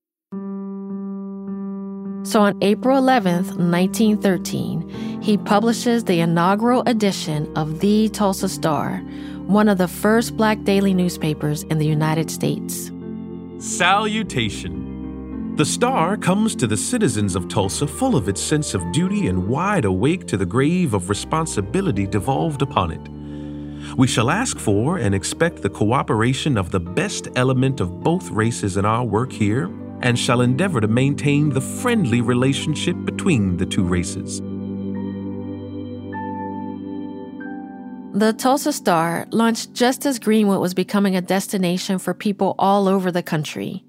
So 2.22 2.42
on 2.42 2.58
April 2.60 3.00
11th, 3.00 3.56
1913, 3.56 5.22
he 5.22 5.38
publishes 5.38 6.04
the 6.04 6.20
inaugural 6.20 6.82
edition 6.86 7.50
of 7.56 7.80
The 7.80 8.10
Tulsa 8.10 8.48
Star, 8.48 8.98
one 9.46 9.70
of 9.70 9.78
the 9.78 9.88
first 9.88 10.36
black 10.36 10.62
daily 10.62 10.92
newspapers 10.92 11.62
in 11.64 11.78
the 11.78 11.86
United 11.86 12.30
States. 12.30 12.90
Salutation. 13.58 15.56
The 15.56 15.64
Star 15.64 16.18
comes 16.18 16.54
to 16.56 16.66
the 16.66 16.76
citizens 16.76 17.34
of 17.34 17.48
Tulsa 17.48 17.86
full 17.86 18.16
of 18.16 18.28
its 18.28 18.42
sense 18.42 18.74
of 18.74 18.92
duty 18.92 19.28
and 19.28 19.48
wide 19.48 19.86
awake 19.86 20.26
to 20.26 20.36
the 20.36 20.46
grave 20.46 20.92
of 20.92 21.08
responsibility 21.08 22.06
devolved 22.06 22.60
upon 22.60 22.90
it. 22.92 23.96
We 23.96 24.06
shall 24.06 24.30
ask 24.30 24.58
for 24.58 24.98
and 24.98 25.14
expect 25.14 25.62
the 25.62 25.70
cooperation 25.70 26.58
of 26.58 26.70
the 26.70 26.80
best 26.80 27.28
element 27.34 27.80
of 27.80 28.02
both 28.02 28.30
races 28.30 28.76
in 28.76 28.84
our 28.84 29.04
work 29.04 29.32
here 29.32 29.70
and 30.02 30.18
shall 30.18 30.40
endeavor 30.40 30.80
to 30.80 30.88
maintain 30.88 31.50
the 31.50 31.60
friendly 31.60 32.20
relationship 32.20 32.96
between 33.04 33.56
the 33.56 33.66
two 33.66 33.84
races. 33.84 34.40
The 38.12 38.32
Tulsa 38.32 38.72
Star 38.72 39.26
launched 39.30 39.72
just 39.72 40.04
as 40.04 40.18
Greenwood 40.18 40.60
was 40.60 40.74
becoming 40.74 41.14
a 41.14 41.20
destination 41.20 41.98
for 41.98 42.12
people 42.12 42.56
all 42.58 42.88
over 42.88 43.12
the 43.12 43.22
country. 43.22 43.84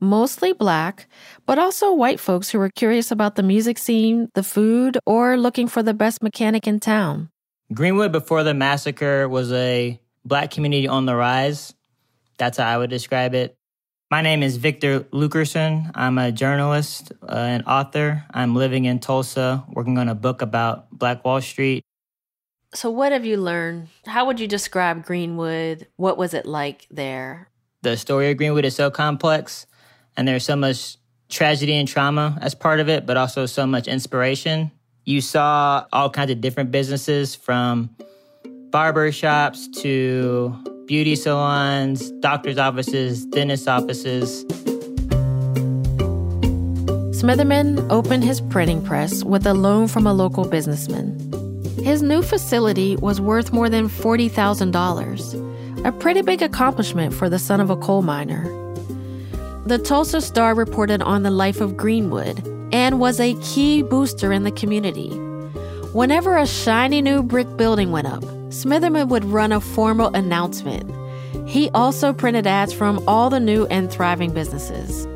Mostly 0.00 0.52
black, 0.52 1.06
but 1.44 1.58
also 1.58 1.92
white 1.92 2.18
folks 2.18 2.48
who 2.48 2.58
were 2.58 2.70
curious 2.70 3.10
about 3.10 3.34
the 3.34 3.42
music 3.42 3.76
scene, 3.76 4.30
the 4.34 4.42
food, 4.42 4.96
or 5.04 5.36
looking 5.36 5.68
for 5.68 5.82
the 5.82 5.92
best 5.92 6.22
mechanic 6.22 6.66
in 6.66 6.80
town. 6.80 7.28
Greenwood 7.74 8.12
before 8.12 8.42
the 8.42 8.54
massacre 8.54 9.28
was 9.28 9.52
a 9.52 10.00
black 10.24 10.50
community 10.50 10.88
on 10.88 11.04
the 11.04 11.14
rise. 11.14 11.74
That's 12.38 12.56
how 12.56 12.66
I 12.66 12.78
would 12.78 12.90
describe 12.90 13.34
it. 13.34 13.57
My 14.10 14.22
name 14.22 14.42
is 14.42 14.56
Victor 14.56 15.00
Luckerson. 15.12 15.90
I'm 15.94 16.16
a 16.16 16.32
journalist 16.32 17.12
uh, 17.22 17.34
and 17.34 17.62
author. 17.66 18.24
I'm 18.32 18.54
living 18.54 18.86
in 18.86 19.00
Tulsa, 19.00 19.64
working 19.68 19.98
on 19.98 20.08
a 20.08 20.14
book 20.14 20.40
about 20.40 20.90
Black 20.90 21.22
Wall 21.26 21.42
Street. 21.42 21.84
So, 22.72 22.88
what 22.88 23.12
have 23.12 23.26
you 23.26 23.36
learned? 23.36 23.88
How 24.06 24.24
would 24.24 24.40
you 24.40 24.46
describe 24.46 25.04
Greenwood? 25.04 25.88
What 25.96 26.16
was 26.16 26.32
it 26.32 26.46
like 26.46 26.86
there? 26.90 27.50
The 27.82 27.98
story 27.98 28.30
of 28.30 28.38
Greenwood 28.38 28.64
is 28.64 28.74
so 28.74 28.90
complex, 28.90 29.66
and 30.16 30.26
there's 30.26 30.44
so 30.44 30.56
much 30.56 30.96
tragedy 31.28 31.74
and 31.74 31.86
trauma 31.86 32.38
as 32.40 32.54
part 32.54 32.80
of 32.80 32.88
it, 32.88 33.04
but 33.04 33.18
also 33.18 33.44
so 33.44 33.66
much 33.66 33.86
inspiration. 33.88 34.70
You 35.04 35.20
saw 35.20 35.84
all 35.92 36.08
kinds 36.08 36.30
of 36.30 36.40
different 36.40 36.70
businesses 36.70 37.34
from 37.34 37.94
barber 38.70 39.12
shops 39.12 39.68
to 39.82 40.77
beauty 40.88 41.14
salons, 41.14 42.10
doctor's 42.20 42.56
offices, 42.56 43.26
dentist 43.26 43.68
offices. 43.68 44.44
Smitherman 47.14 47.86
opened 47.90 48.24
his 48.24 48.40
printing 48.40 48.82
press 48.82 49.22
with 49.22 49.46
a 49.46 49.52
loan 49.52 49.86
from 49.86 50.06
a 50.06 50.14
local 50.14 50.48
businessman. 50.48 51.14
His 51.82 52.00
new 52.02 52.22
facility 52.22 52.96
was 52.96 53.20
worth 53.20 53.52
more 53.52 53.68
than 53.68 53.88
$40,000, 53.88 55.86
a 55.86 55.92
pretty 55.92 56.22
big 56.22 56.40
accomplishment 56.40 57.12
for 57.12 57.28
the 57.28 57.38
son 57.38 57.60
of 57.60 57.68
a 57.68 57.76
coal 57.76 58.00
miner. 58.00 58.44
The 59.66 59.78
Tulsa 59.78 60.22
Star 60.22 60.54
reported 60.54 61.02
on 61.02 61.22
the 61.22 61.30
life 61.30 61.60
of 61.60 61.76
Greenwood 61.76 62.42
and 62.72 62.98
was 62.98 63.20
a 63.20 63.34
key 63.42 63.82
booster 63.82 64.32
in 64.32 64.44
the 64.44 64.52
community. 64.52 65.10
Whenever 65.92 66.38
a 66.38 66.46
shiny 66.46 67.02
new 67.02 67.22
brick 67.22 67.58
building 67.58 67.90
went 67.90 68.06
up, 68.06 68.24
Smitherman 68.48 69.08
would 69.08 69.24
run 69.26 69.52
a 69.52 69.60
formal 69.60 70.08
announcement. 70.14 70.90
He 71.46 71.68
also 71.70 72.12
printed 72.12 72.46
ads 72.46 72.72
from 72.72 73.02
all 73.06 73.28
the 73.28 73.40
new 73.40 73.66
and 73.66 73.90
thriving 73.90 74.32
businesses. 74.32 75.06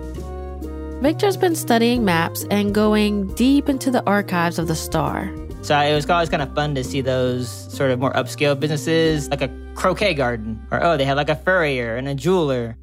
Victor's 1.02 1.36
been 1.36 1.56
studying 1.56 2.04
maps 2.04 2.44
and 2.50 2.74
going 2.74 3.26
deep 3.34 3.68
into 3.68 3.90
the 3.90 4.04
archives 4.04 4.58
of 4.58 4.68
the 4.68 4.74
Star. 4.74 5.34
So 5.62 5.78
it 5.78 5.94
was 5.94 6.08
always 6.10 6.28
kind 6.28 6.42
of 6.42 6.54
fun 6.54 6.74
to 6.74 6.84
see 6.84 7.00
those 7.00 7.48
sort 7.48 7.90
of 7.90 7.98
more 7.98 8.12
upscale 8.12 8.58
businesses, 8.58 9.30
like 9.30 9.40
a 9.40 9.50
croquet 9.74 10.14
garden, 10.14 10.64
or 10.70 10.84
oh, 10.84 10.96
they 10.96 11.04
had 11.04 11.16
like 11.16 11.30
a 11.30 11.36
furrier 11.36 11.96
and 11.96 12.08
a 12.08 12.14
jeweler. 12.14 12.76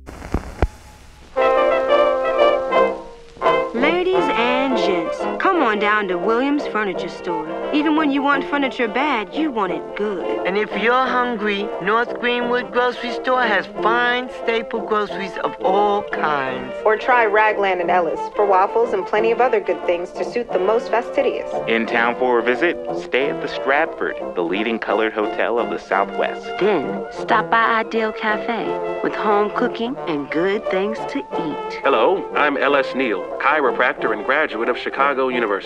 Ladies 5.70 5.84
and 5.84 5.92
gents, 5.92 6.00
come 6.00 6.04
on 6.04 6.08
down 6.08 6.08
to 6.08 6.18
Williams 6.18 6.68
Furniture 6.68 7.10
Store. 7.10 7.60
Even 7.72 7.96
when 7.96 8.10
you 8.12 8.24
want 8.24 8.44
furniture 8.46 8.88
bad, 8.88 9.34
you 9.36 9.52
want 9.52 9.72
it 9.72 9.96
good. 9.96 10.48
And 10.48 10.58
if 10.58 10.72
you're 10.82 11.06
hungry, 11.06 11.70
North 11.84 12.20
Greenwood 12.20 12.72
Grocery 12.72 13.14
Store 13.14 13.44
has 13.44 13.68
fine 13.84 14.30
staple 14.44 14.80
groceries 14.80 15.38
of 15.44 15.56
all 15.62 16.02
kinds. 16.10 16.74
Or 16.84 16.98
try 16.98 17.26
Ragland 17.26 17.80
and 17.80 17.92
Ellis 17.92 18.20
for 18.36 18.46
waffles 18.46 18.94
and 18.94 19.06
plenty 19.06 19.32
of 19.32 19.40
other 19.40 19.60
good 19.60 19.84
things 19.86 20.12
to 20.14 20.24
suit 20.26 20.52
the 20.52 20.58
most 20.58 20.90
fastidious. 20.90 21.52
In 21.68 21.86
town 21.86 22.16
for 22.18 22.40
a 22.40 22.44
visit? 22.44 22.76
Stay 22.98 23.30
at 23.30 23.40
the 23.42 23.48
Stratford, 23.48 24.16
the 24.34 24.42
leading 24.42 24.80
colored 24.80 25.14
hotel 25.14 25.60
of 25.60 25.70
the 25.70 25.78
Southwest. 25.78 26.46
Then 26.60 27.06
stop 27.12 27.52
by 27.52 27.82
Ideal 27.82 28.14
Cafe 28.14 28.66
with 29.04 29.14
home 29.14 29.52
cooking 29.56 29.96
and 30.08 30.30
good 30.32 30.66
things 30.72 30.98
to 31.12 31.20
eat. 31.20 31.80
Hello, 31.84 32.28
I'm 32.34 32.58
L.S. 32.58 32.96
Neal, 32.96 33.22
chiropractor 33.40 34.12
and 34.12 34.26
graduate 34.26 34.70
of 34.70 34.78
Chicago 34.78 35.28
University. 35.28 35.59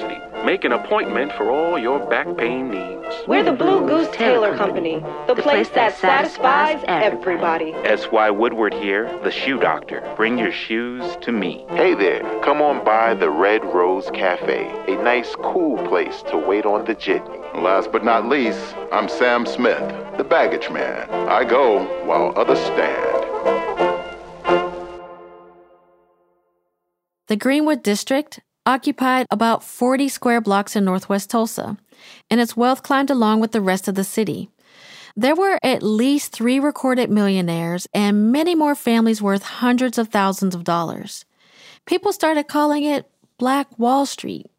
Make 0.45 0.63
an 0.63 0.71
appointment 0.71 1.31
for 1.33 1.51
all 1.51 1.77
your 1.77 1.99
back 2.09 2.37
pain 2.37 2.69
needs. 2.71 3.15
We're 3.27 3.43
the 3.43 3.53
Blue 3.53 3.85
Goose 3.87 4.07
Tailor 4.11 4.55
Company, 4.57 4.99
the, 5.27 5.35
place, 5.35 5.69
that 5.69 5.95
satisfies 5.97 6.83
everybody. 6.87 7.73
S.Y. 7.83 8.29
Woodward 8.29 8.73
here, 8.73 9.07
the 9.23 9.31
shoe 9.31 9.59
doctor. 9.59 10.01
Bring 10.15 10.37
your 10.37 10.51
shoes 10.51 11.15
to 11.21 11.31
me. 11.31 11.65
Hey 11.69 11.93
there, 11.93 12.21
come 12.41 12.61
on 12.61 12.83
by 12.83 13.13
the 13.13 13.29
Red 13.29 13.63
Rose 13.65 14.09
Cafe, 14.11 14.67
a 14.87 15.03
nice, 15.03 15.35
cool 15.35 15.77
place 15.87 16.23
to 16.29 16.37
wait 16.37 16.65
on 16.65 16.85
the 16.85 16.95
jitney. 16.95 17.39
Last 17.61 17.91
but 17.91 18.03
not 18.03 18.27
least, 18.27 18.75
I'm 18.91 19.07
Sam 19.07 19.45
Smith, 19.45 20.17
the 20.17 20.23
baggage 20.23 20.69
man. 20.69 21.09
I 21.29 21.43
go 21.43 21.83
while 22.05 22.33
others 22.35 22.59
stand. 22.59 23.13
The 27.27 27.37
Greenwood 27.37 27.83
District 27.83 28.39
occupied 28.65 29.27
about 29.29 29.63
40 29.63 30.07
square 30.07 30.41
blocks 30.41 30.75
in 30.75 30.85
northwest 30.85 31.29
Tulsa, 31.29 31.77
and 32.29 32.39
its 32.39 32.57
wealth 32.57 32.83
climbed 32.83 33.09
along 33.09 33.39
with 33.39 33.51
the 33.51 33.61
rest 33.61 33.87
of 33.87 33.95
the 33.95 34.03
city. 34.03 34.49
There 35.15 35.35
were 35.35 35.59
at 35.61 35.83
least 35.83 36.31
three 36.31 36.59
recorded 36.59 37.11
millionaires 37.11 37.87
and 37.93 38.31
many 38.31 38.55
more 38.55 38.75
families 38.75 39.21
worth 39.21 39.43
hundreds 39.43 39.97
of 39.97 40.07
thousands 40.07 40.55
of 40.55 40.63
dollars. 40.63 41.25
People 41.85 42.11
started 42.11 42.47
calling 42.47 42.83
it 42.83 43.09
Black 43.37 43.77
Wall 43.77 44.05
Street. 44.05 44.49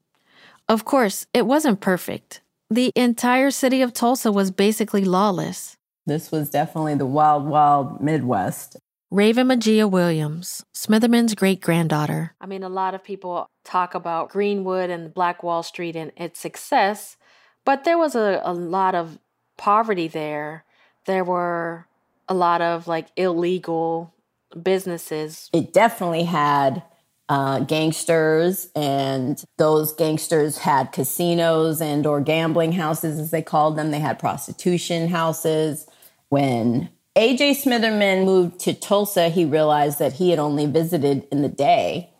Of 0.68 0.84
course, 0.84 1.26
it 1.34 1.46
wasn't 1.46 1.80
perfect. 1.80 2.40
The 2.70 2.92
entire 2.94 3.50
city 3.50 3.82
of 3.82 3.92
Tulsa 3.92 4.30
was 4.30 4.50
basically 4.50 5.04
lawless. 5.04 5.76
This 6.06 6.30
was 6.30 6.50
definitely 6.50 6.94
the 6.94 7.06
wild, 7.06 7.46
wild 7.46 8.00
Midwest. 8.00 8.76
Raven 9.14 9.46
Majia 9.46 9.88
Williams, 9.88 10.64
Smitherman's 10.74 11.36
great 11.36 11.60
granddaughter. 11.60 12.34
I 12.40 12.46
mean, 12.46 12.64
a 12.64 12.68
lot 12.68 12.96
of 12.96 13.04
people 13.04 13.48
talk 13.62 13.94
about 13.94 14.28
Greenwood 14.28 14.90
and 14.90 15.14
Black 15.14 15.44
Wall 15.44 15.62
Street 15.62 15.94
and 15.94 16.10
its 16.16 16.40
success, 16.40 17.16
but 17.64 17.84
there 17.84 17.96
was 17.96 18.16
a, 18.16 18.40
a 18.42 18.52
lot 18.52 18.96
of 18.96 19.20
poverty 19.56 20.08
there. 20.08 20.64
There 21.06 21.22
were 21.22 21.86
a 22.28 22.34
lot 22.34 22.60
of 22.60 22.88
like 22.88 23.06
illegal 23.14 24.12
businesses. 24.60 25.48
It 25.52 25.72
definitely 25.72 26.24
had 26.24 26.82
uh, 27.28 27.60
gangsters, 27.60 28.68
and 28.74 29.44
those 29.58 29.92
gangsters 29.92 30.58
had 30.58 30.90
casinos 30.90 31.80
and 31.80 32.04
or 32.04 32.20
gambling 32.20 32.72
houses, 32.72 33.20
as 33.20 33.30
they 33.30 33.42
called 33.42 33.76
them. 33.76 33.92
They 33.92 34.00
had 34.00 34.18
prostitution 34.18 35.06
houses. 35.06 35.86
When 36.30 36.88
AJ 37.16 37.62
Smitherman 37.62 38.24
moved 38.24 38.58
to 38.60 38.74
Tulsa, 38.74 39.28
he 39.28 39.44
realized 39.44 40.00
that 40.00 40.14
he 40.14 40.30
had 40.30 40.40
only 40.40 40.66
visited 40.66 41.26
in 41.30 41.42
the 41.42 41.48
day, 41.48 42.10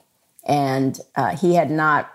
and 0.46 1.00
uh, 1.16 1.37
he 1.37 1.54
had 1.54 1.70
not 1.70 2.11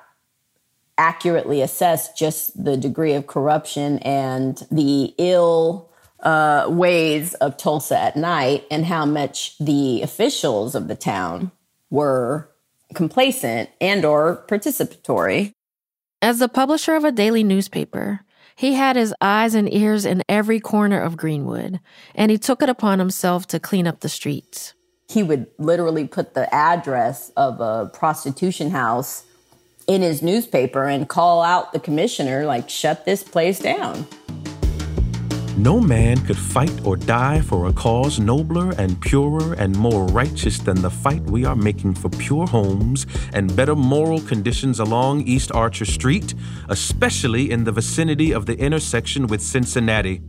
accurately 0.97 1.61
assessed 1.61 2.17
just 2.17 2.63
the 2.63 2.77
degree 2.77 3.13
of 3.13 3.27
corruption 3.27 3.99
and 3.99 4.65
the 4.71 5.13
ill 5.17 5.89
uh, 6.21 6.67
ways 6.69 7.33
of 7.35 7.57
Tulsa 7.57 7.97
at 7.97 8.15
night, 8.15 8.65
and 8.71 8.85
how 8.85 9.05
much 9.05 9.57
the 9.57 10.01
officials 10.01 10.73
of 10.73 10.87
the 10.87 10.95
town 10.95 11.51
were 11.89 12.49
complacent 12.93 13.69
and 13.81 14.05
or 14.05 14.45
participatory. 14.47 15.51
As 16.21 16.39
the 16.39 16.49
publisher 16.49 16.95
of 16.95 17.03
a 17.03 17.11
daily 17.11 17.43
newspaper, 17.43 18.21
he 18.59 18.73
had 18.73 18.97
his 18.97 19.15
eyes 19.21 19.55
and 19.55 19.73
ears 19.73 20.05
in 20.05 20.21
every 20.27 20.59
corner 20.59 20.99
of 20.99 21.15
Greenwood, 21.15 21.79
and 22.13 22.29
he 22.29 22.37
took 22.37 22.61
it 22.61 22.67
upon 22.67 22.99
himself 22.99 23.47
to 23.47 23.57
clean 23.57 23.87
up 23.87 24.01
the 24.01 24.09
streets. 24.09 24.73
He 25.07 25.23
would 25.23 25.47
literally 25.57 26.05
put 26.05 26.33
the 26.33 26.53
address 26.53 27.31
of 27.37 27.61
a 27.61 27.89
prostitution 27.93 28.71
house 28.71 29.23
in 29.87 30.01
his 30.01 30.21
newspaper 30.21 30.83
and 30.83 31.07
call 31.07 31.41
out 31.41 31.71
the 31.71 31.79
commissioner, 31.79 32.45
like, 32.45 32.69
shut 32.69 33.05
this 33.05 33.23
place 33.23 33.59
down. 33.59 34.05
No 35.59 35.81
man 35.81 36.25
could 36.25 36.37
fight 36.37 36.85
or 36.85 36.95
die 36.95 37.41
for 37.41 37.67
a 37.67 37.73
cause 37.73 38.17
nobler 38.17 38.71
and 38.77 39.01
purer 39.01 39.55
and 39.55 39.77
more 39.77 40.05
righteous 40.05 40.57
than 40.57 40.81
the 40.81 40.89
fight 40.89 41.21
we 41.23 41.43
are 41.43 41.55
making 41.55 41.95
for 41.95 42.07
pure 42.07 42.47
homes 42.47 43.05
and 43.33 43.53
better 43.57 43.75
moral 43.75 44.21
conditions 44.21 44.79
along 44.79 45.23
East 45.23 45.51
Archer 45.51 45.83
Street, 45.83 46.33
especially 46.69 47.51
in 47.51 47.65
the 47.65 47.73
vicinity 47.73 48.31
of 48.31 48.45
the 48.45 48.57
intersection 48.57 49.27
with 49.27 49.41
Cincinnati. 49.41 50.21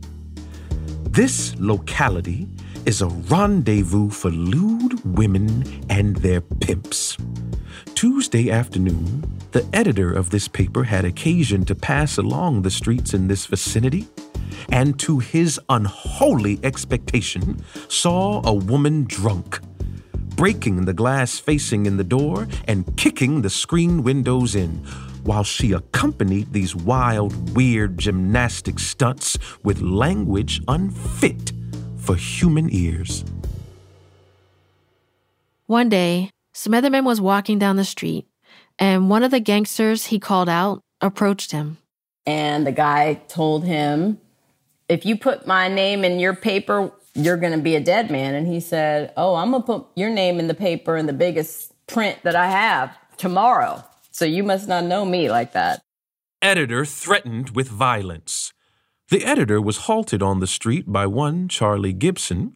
This 1.03 1.55
locality 1.57 2.49
is 2.85 3.01
a 3.01 3.07
rendezvous 3.07 4.09
for 4.09 4.31
lewd 4.31 4.99
women 5.15 5.63
and 5.89 6.17
their 6.17 6.41
pimps. 6.41 7.15
Tuesday 7.95 8.51
afternoon, 8.51 9.39
the 9.53 9.65
editor 9.71 10.11
of 10.11 10.29
this 10.29 10.49
paper 10.49 10.83
had 10.83 11.05
occasion 11.05 11.63
to 11.63 11.73
pass 11.73 12.17
along 12.17 12.63
the 12.63 12.69
streets 12.69 13.13
in 13.13 13.29
this 13.29 13.45
vicinity 13.45 14.09
and 14.69 14.99
to 14.99 15.19
his 15.19 15.59
unholy 15.69 16.59
expectation, 16.63 17.63
saw 17.87 18.41
a 18.45 18.53
woman 18.53 19.05
drunk, 19.05 19.59
breaking 20.35 20.85
the 20.85 20.93
glass 20.93 21.39
facing 21.39 21.85
in 21.85 21.97
the 21.97 22.03
door 22.03 22.47
and 22.67 22.97
kicking 22.97 23.41
the 23.41 23.49
screen 23.49 24.03
windows 24.03 24.55
in, 24.55 24.69
while 25.23 25.43
she 25.43 25.71
accompanied 25.71 26.51
these 26.51 26.75
wild, 26.75 27.55
weird 27.55 27.97
gymnastic 27.97 28.79
stunts 28.79 29.37
with 29.63 29.81
language 29.81 30.61
unfit 30.67 31.51
for 31.97 32.15
human 32.15 32.69
ears. 32.71 33.23
One 35.67 35.89
day, 35.89 36.31
Smitherman 36.53 37.05
was 37.05 37.21
walking 37.21 37.59
down 37.59 37.77
the 37.77 37.85
street, 37.85 38.27
and 38.77 39.09
one 39.09 39.23
of 39.23 39.31
the 39.31 39.39
gangsters 39.39 40.07
he 40.07 40.19
called 40.19 40.49
out 40.49 40.81
approached 40.99 41.51
him. 41.51 41.77
And 42.25 42.67
the 42.67 42.71
guy 42.71 43.21
told 43.27 43.63
him 43.63 44.19
if 44.91 45.05
you 45.05 45.17
put 45.17 45.47
my 45.47 45.69
name 45.69 46.03
in 46.03 46.19
your 46.19 46.35
paper, 46.35 46.91
you're 47.13 47.37
going 47.37 47.53
to 47.53 47.63
be 47.63 47.75
a 47.75 47.79
dead 47.79 48.11
man. 48.11 48.35
And 48.35 48.45
he 48.45 48.59
said, 48.59 49.13
Oh, 49.15 49.35
I'm 49.35 49.51
going 49.51 49.63
to 49.63 49.65
put 49.65 49.87
your 49.95 50.09
name 50.09 50.37
in 50.37 50.47
the 50.47 50.53
paper 50.53 50.97
in 50.97 51.05
the 51.05 51.13
biggest 51.13 51.71
print 51.87 52.19
that 52.23 52.35
I 52.35 52.47
have 52.47 52.95
tomorrow. 53.15 53.83
So 54.11 54.25
you 54.25 54.43
must 54.43 54.67
not 54.67 54.83
know 54.83 55.05
me 55.05 55.29
like 55.29 55.53
that. 55.53 55.81
Editor 56.41 56.83
threatened 56.83 57.51
with 57.51 57.69
violence. 57.69 58.51
The 59.09 59.23
editor 59.23 59.61
was 59.61 59.85
halted 59.87 60.21
on 60.21 60.39
the 60.39 60.47
street 60.47 60.91
by 60.91 61.05
one 61.05 61.47
Charlie 61.47 61.93
Gibson, 61.93 62.53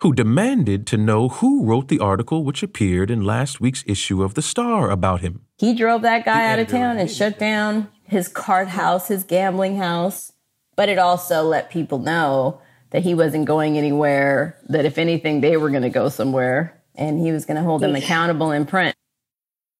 who 0.00 0.12
demanded 0.12 0.86
to 0.88 0.96
know 0.96 1.28
who 1.28 1.64
wrote 1.64 1.88
the 1.88 2.00
article 2.00 2.44
which 2.44 2.62
appeared 2.62 3.10
in 3.10 3.24
last 3.24 3.60
week's 3.60 3.84
issue 3.86 4.22
of 4.22 4.34
The 4.34 4.42
Star 4.42 4.90
about 4.90 5.20
him. 5.20 5.42
He 5.58 5.74
drove 5.74 6.02
that 6.02 6.24
guy 6.24 6.50
out 6.50 6.58
of 6.58 6.68
town 6.68 6.98
and 6.98 7.10
shut 7.10 7.38
down 7.38 7.88
his 8.04 8.28
card 8.28 8.68
house, 8.68 9.08
his 9.08 9.24
gambling 9.24 9.76
house 9.76 10.32
but 10.76 10.88
it 10.88 10.98
also 10.98 11.42
let 11.42 11.70
people 11.70 11.98
know 11.98 12.60
that 12.90 13.02
he 13.02 13.14
wasn't 13.14 13.46
going 13.46 13.76
anywhere, 13.76 14.56
that 14.68 14.84
if 14.84 14.98
anything, 14.98 15.40
they 15.40 15.56
were 15.56 15.70
going 15.70 15.82
to 15.82 15.90
go 15.90 16.08
somewhere, 16.08 16.80
and 16.94 17.18
he 17.18 17.32
was 17.32 17.44
going 17.44 17.56
to 17.56 17.62
hold 17.62 17.82
them 17.82 17.96
accountable 17.96 18.52
in 18.52 18.64
print. 18.64 18.94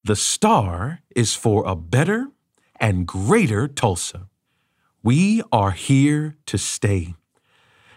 The 0.03 0.15
star 0.15 0.99
is 1.15 1.33
for 1.33 1.65
a 1.65 1.75
better 1.75 2.27
and 2.79 3.07
greater 3.07 3.67
Tulsa. 3.67 4.27
We 5.03 5.41
are 5.51 5.71
here 5.71 6.37
to 6.47 6.57
stay, 6.57 7.15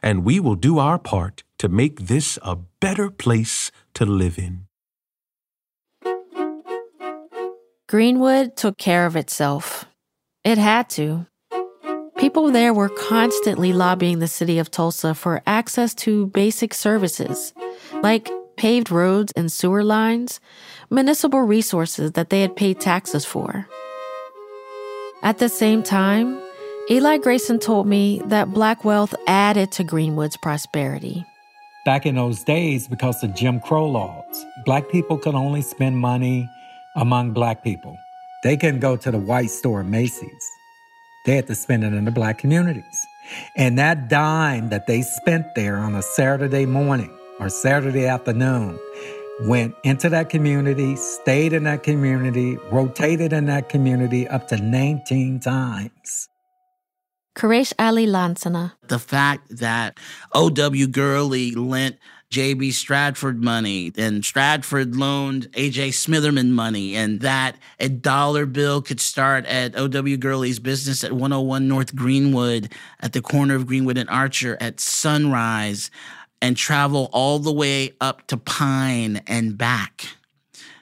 and 0.02 0.24
we 0.24 0.38
will 0.38 0.54
do 0.54 0.78
our 0.78 0.98
part 0.98 1.42
to 1.58 1.68
make 1.68 2.06
this 2.06 2.38
a 2.42 2.56
better 2.56 3.10
place 3.10 3.70
to 3.94 4.06
live 4.06 4.38
in. 4.38 4.66
Greenwood 7.88 8.56
took 8.56 8.78
care 8.78 9.06
of 9.06 9.16
itself. 9.16 9.84
It 10.44 10.58
had 10.58 10.88
to. 10.90 11.26
People 12.20 12.50
there 12.50 12.74
were 12.74 12.90
constantly 12.90 13.72
lobbying 13.72 14.18
the 14.18 14.28
city 14.28 14.58
of 14.58 14.70
Tulsa 14.70 15.14
for 15.14 15.40
access 15.46 15.94
to 15.94 16.26
basic 16.26 16.74
services 16.74 17.54
like 18.02 18.30
paved 18.56 18.90
roads 18.90 19.32
and 19.36 19.50
sewer 19.50 19.82
lines, 19.82 20.38
municipal 20.90 21.40
resources 21.40 22.12
that 22.12 22.28
they 22.28 22.42
had 22.42 22.54
paid 22.54 22.78
taxes 22.78 23.24
for. 23.24 23.66
At 25.22 25.38
the 25.38 25.48
same 25.48 25.82
time, 25.82 26.38
Eli 26.90 27.16
Grayson 27.16 27.58
told 27.58 27.86
me 27.86 28.20
that 28.26 28.52
black 28.52 28.84
wealth 28.84 29.14
added 29.26 29.72
to 29.72 29.82
Greenwood's 29.82 30.36
prosperity. 30.36 31.24
Back 31.86 32.04
in 32.04 32.16
those 32.16 32.44
days, 32.44 32.86
because 32.86 33.24
of 33.24 33.34
Jim 33.34 33.60
Crow 33.60 33.86
laws, 33.88 34.44
black 34.66 34.90
people 34.90 35.16
could 35.16 35.34
only 35.34 35.62
spend 35.62 35.96
money 35.96 36.46
among 36.96 37.32
black 37.32 37.64
people. 37.64 37.96
They 38.42 38.58
couldn't 38.58 38.80
go 38.80 38.98
to 38.98 39.10
the 39.10 39.18
white 39.18 39.50
store 39.50 39.82
Macy's. 39.82 40.50
They 41.26 41.36
had 41.36 41.46
to 41.48 41.54
spend 41.54 41.84
it 41.84 41.92
in 41.92 42.04
the 42.04 42.10
black 42.10 42.38
communities. 42.38 43.06
And 43.56 43.78
that 43.78 44.08
dime 44.08 44.70
that 44.70 44.86
they 44.86 45.02
spent 45.02 45.54
there 45.54 45.76
on 45.76 45.94
a 45.94 46.02
Saturday 46.02 46.66
morning 46.66 47.16
or 47.38 47.48
Saturday 47.48 48.06
afternoon 48.06 48.78
went 49.42 49.74
into 49.84 50.08
that 50.10 50.28
community, 50.28 50.96
stayed 50.96 51.52
in 51.52 51.64
that 51.64 51.82
community, 51.82 52.56
rotated 52.70 53.32
in 53.32 53.46
that 53.46 53.68
community 53.68 54.28
up 54.28 54.48
to 54.48 54.56
19 54.56 55.40
times. 55.40 56.28
Quraysh 57.36 57.72
Ali 57.78 58.06
Lansana. 58.06 58.72
The 58.88 58.98
fact 58.98 59.58
that 59.58 59.98
O.W. 60.34 60.86
Gurley 60.88 61.52
lent 61.52 61.96
J.B. 62.30 62.70
Stratford 62.70 63.42
money 63.42 63.90
and 63.98 64.24
Stratford 64.24 64.94
loaned 64.94 65.48
A.J. 65.54 65.88
Smitherman 65.88 66.50
money 66.50 66.94
and 66.94 67.20
that 67.22 67.56
a 67.80 67.88
dollar 67.88 68.46
bill 68.46 68.82
could 68.82 69.00
start 69.00 69.44
at 69.46 69.76
O.W. 69.76 70.16
Gurley's 70.16 70.60
business 70.60 71.02
at 71.02 71.10
101 71.10 71.66
North 71.66 71.96
Greenwood 71.96 72.72
at 73.00 73.14
the 73.14 73.20
corner 73.20 73.56
of 73.56 73.66
Greenwood 73.66 73.98
and 73.98 74.08
Archer 74.08 74.56
at 74.60 74.78
sunrise 74.78 75.90
and 76.40 76.56
travel 76.56 77.10
all 77.12 77.40
the 77.40 77.52
way 77.52 77.94
up 78.00 78.28
to 78.28 78.36
Pine 78.36 79.22
and 79.26 79.58
back 79.58 80.06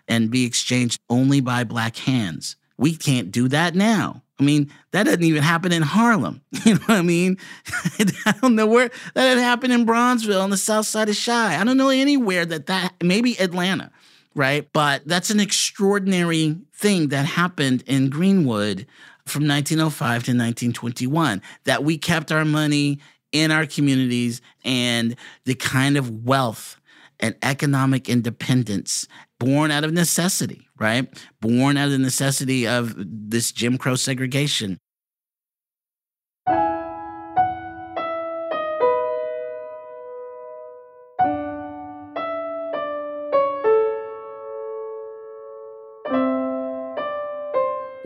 and 0.07 0.31
be 0.31 0.45
exchanged 0.45 1.01
only 1.09 1.41
by 1.41 1.65
black 1.65 1.97
hands. 1.97 2.57
We 2.77 2.95
can't 2.95 3.33
do 3.33 3.49
that 3.49 3.75
now. 3.75 4.23
I 4.41 4.45
mean, 4.45 4.71
that 4.93 5.05
doesn't 5.05 5.25
even 5.25 5.43
happen 5.43 5.73
in 5.73 5.83
Harlem. 5.83 6.43
You 6.65 6.75
know 6.75 6.81
what 6.81 6.99
I 6.99 7.03
mean? 7.03 7.39
I 8.27 8.35
don't 8.43 8.55
know 8.55 8.67
where 8.67 8.91
that 9.15 9.29
had 9.29 9.39
happened 9.39 9.73
in 9.73 9.87
Bronzeville 9.87 10.43
on 10.43 10.51
the 10.51 10.57
south 10.57 10.87
side 10.87 11.09
of 11.09 11.19
Chi. 11.19 11.59
I 11.59 11.65
don't 11.65 11.77
know 11.77 11.89
anywhere 11.89 12.45
that 12.45 12.67
that, 12.67 12.95
maybe 13.03 13.41
Atlanta, 13.41 13.91
right? 14.35 14.69
But 14.73 15.03
that's 15.07 15.31
an 15.31 15.41
extraordinary 15.41 16.57
thing 16.75 17.09
that 17.09 17.25
happened 17.25 17.85
in 17.87 18.11
Greenwood 18.11 18.87
from 19.25 19.47
1905 19.47 20.09
to 20.25 20.33
1921 20.33 21.41
that 21.65 21.85
we 21.85 21.97
kept 21.97 22.33
our 22.33 22.45
money 22.45 22.99
in 23.33 23.51
our 23.51 23.67
communities 23.67 24.41
and 24.65 25.17
the 25.45 25.55
kind 25.55 25.97
of 25.97 26.25
wealth 26.25 26.79
and 27.21 27.35
economic 27.43 28.09
independence 28.09 29.07
born 29.39 29.71
out 29.71 29.85
of 29.85 29.93
necessity, 29.93 30.68
right? 30.81 31.09
Born 31.41 31.77
out 31.77 31.87
of 31.87 31.93
the 31.93 31.99
necessity 31.99 32.67
of 32.67 32.95
this 32.97 33.53
Jim 33.53 33.79
Crow 33.79 33.97
segregation. 33.97 34.79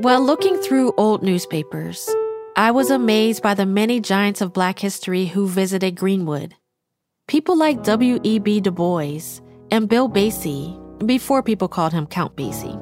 While 0.03 0.27
looking 0.27 0.57
through 0.57 0.95
old 0.97 1.23
newspapers, 1.23 2.11
I 2.57 2.73
was 2.73 2.91
amazed 2.91 3.41
by 3.41 3.55
the 3.55 3.67
many 3.67 4.01
giants 4.01 4.41
of 4.41 4.53
Black 4.53 4.81
history 4.81 5.27
who 5.27 5.47
visited 5.47 5.95
Greenwood. 5.95 6.57
People 7.29 7.57
like 7.57 7.85
W.E.B. 7.85 8.63
Du 8.63 8.73
Bois 8.73 9.41
and 9.71 9.89
Bill 9.89 10.09
Basie, 10.09 10.77
before 11.07 11.43
people 11.43 11.69
called 11.69 11.93
him 11.93 12.07
Count 12.07 12.37
Basie. 12.37 12.81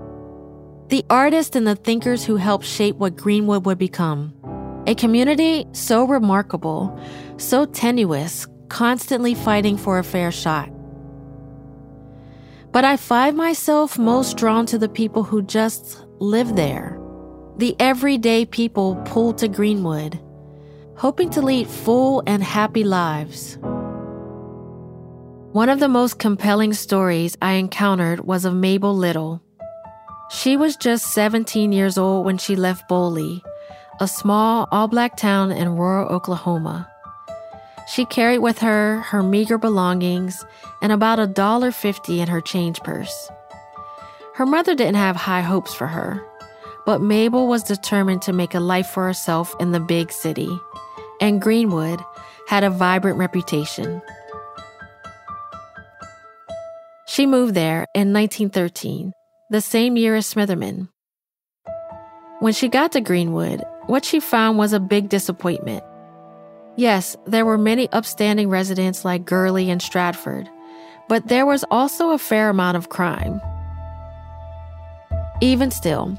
The 0.88 1.04
artists 1.08 1.54
and 1.56 1.66
the 1.66 1.76
thinkers 1.76 2.24
who 2.24 2.36
helped 2.36 2.64
shape 2.64 2.96
what 2.96 3.16
Greenwood 3.16 3.66
would 3.66 3.78
become. 3.78 4.34
A 4.86 4.94
community 4.94 5.66
so 5.72 6.04
remarkable, 6.04 6.98
so 7.36 7.64
tenuous, 7.64 8.46
constantly 8.68 9.34
fighting 9.34 9.76
for 9.76 9.98
a 9.98 10.04
fair 10.04 10.32
shot. 10.32 10.70
But 12.72 12.84
I 12.84 12.96
find 12.96 13.36
myself 13.36 13.98
most 13.98 14.36
drawn 14.36 14.66
to 14.66 14.78
the 14.78 14.88
people 14.88 15.22
who 15.22 15.42
just 15.42 16.04
live 16.18 16.56
there 16.56 17.00
the 17.60 17.76
everyday 17.78 18.46
people 18.46 18.96
pulled 19.04 19.36
to 19.36 19.46
Greenwood, 19.46 20.18
hoping 20.96 21.28
to 21.28 21.42
lead 21.42 21.68
full 21.68 22.22
and 22.26 22.42
happy 22.42 22.84
lives. 22.84 23.58
One 25.52 25.68
of 25.68 25.80
the 25.80 25.88
most 25.88 26.20
compelling 26.20 26.74
stories 26.74 27.36
I 27.42 27.54
encountered 27.54 28.20
was 28.20 28.44
of 28.44 28.54
Mabel 28.54 28.96
Little. 28.96 29.42
She 30.30 30.56
was 30.56 30.76
just 30.76 31.12
17 31.12 31.72
years 31.72 31.98
old 31.98 32.24
when 32.24 32.38
she 32.38 32.54
left 32.54 32.88
Boley, 32.88 33.42
a 33.98 34.06
small 34.06 34.68
all 34.70 34.86
black 34.86 35.16
town 35.16 35.50
in 35.50 35.76
rural 35.76 36.08
Oklahoma. 36.08 36.88
She 37.88 38.04
carried 38.04 38.38
with 38.38 38.60
her 38.60 39.00
her 39.00 39.24
meager 39.24 39.58
belongings 39.58 40.44
and 40.82 40.92
about 40.92 41.18
a 41.18 41.26
dollar 41.26 41.72
fifty 41.72 42.20
in 42.20 42.28
her 42.28 42.40
change 42.40 42.78
purse. 42.84 43.28
Her 44.34 44.46
mother 44.46 44.76
didn't 44.76 45.02
have 45.02 45.16
high 45.16 45.42
hopes 45.42 45.74
for 45.74 45.88
her. 45.88 46.24
But 46.86 47.02
Mabel 47.02 47.48
was 47.48 47.64
determined 47.64 48.22
to 48.22 48.32
make 48.32 48.54
a 48.54 48.60
life 48.60 48.86
for 48.86 49.04
herself 49.04 49.52
in 49.58 49.72
the 49.72 49.80
big 49.80 50.12
city, 50.12 50.48
and 51.20 51.42
Greenwood 51.42 52.00
had 52.46 52.62
a 52.62 52.70
vibrant 52.70 53.18
reputation. 53.18 54.00
She 57.10 57.26
moved 57.26 57.54
there 57.56 57.88
in 57.92 58.12
1913, 58.12 59.10
the 59.50 59.60
same 59.60 59.96
year 59.96 60.14
as 60.14 60.32
Smitherman. 60.32 60.88
When 62.38 62.52
she 62.52 62.68
got 62.68 62.92
to 62.92 63.00
Greenwood, 63.00 63.64
what 63.86 64.04
she 64.04 64.20
found 64.20 64.58
was 64.58 64.72
a 64.72 64.78
big 64.78 65.08
disappointment. 65.08 65.82
Yes, 66.76 67.16
there 67.26 67.44
were 67.44 67.58
many 67.58 67.90
upstanding 67.90 68.48
residents 68.48 69.04
like 69.04 69.24
Gurley 69.24 69.70
and 69.70 69.82
Stratford, 69.82 70.48
but 71.08 71.26
there 71.26 71.46
was 71.46 71.64
also 71.68 72.10
a 72.10 72.18
fair 72.18 72.48
amount 72.48 72.76
of 72.76 72.90
crime. 72.90 73.40
Even 75.40 75.72
still, 75.72 76.16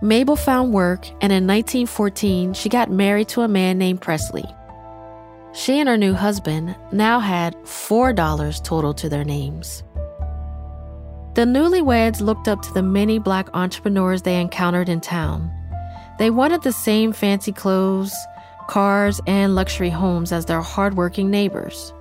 Mabel 0.00 0.34
found 0.34 0.72
work, 0.72 1.06
and 1.20 1.32
in 1.32 1.46
1914, 1.46 2.52
she 2.54 2.68
got 2.68 2.90
married 2.90 3.28
to 3.28 3.42
a 3.42 3.48
man 3.48 3.78
named 3.78 4.00
Presley. 4.00 4.44
She 5.52 5.78
and 5.78 5.88
her 5.88 5.96
new 5.96 6.14
husband 6.14 6.74
now 6.90 7.20
had 7.20 7.54
$4 7.62 8.64
total 8.64 8.92
to 8.94 9.08
their 9.08 9.24
names. 9.24 9.84
The 11.34 11.46
newlyweds 11.46 12.20
looked 12.20 12.46
up 12.46 12.60
to 12.60 12.72
the 12.74 12.82
many 12.82 13.18
black 13.18 13.48
entrepreneurs 13.54 14.20
they 14.20 14.38
encountered 14.38 14.90
in 14.90 15.00
town. 15.00 15.50
They 16.18 16.28
wanted 16.28 16.62
the 16.62 16.72
same 16.72 17.12
fancy 17.12 17.52
clothes, 17.52 18.14
cars, 18.68 19.18
and 19.26 19.54
luxury 19.54 19.88
homes 19.88 20.30
as 20.30 20.44
their 20.44 20.60
hardworking 20.60 21.30
neighbors. 21.30 21.94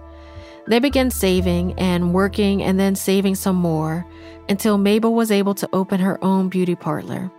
They 0.67 0.79
began 0.79 1.09
saving 1.11 1.79
and 1.79 2.13
working 2.13 2.61
and 2.61 2.77
then 2.77 2.95
saving 2.95 3.35
some 3.35 3.55
more 3.55 4.05
until 4.49 4.77
Mabel 4.77 5.13
was 5.13 5.31
able 5.31 5.55
to 5.55 5.69
open 5.71 6.01
her 6.01 6.21
own 6.21 6.49
beauty 6.49 6.75
parlor. 6.75 7.31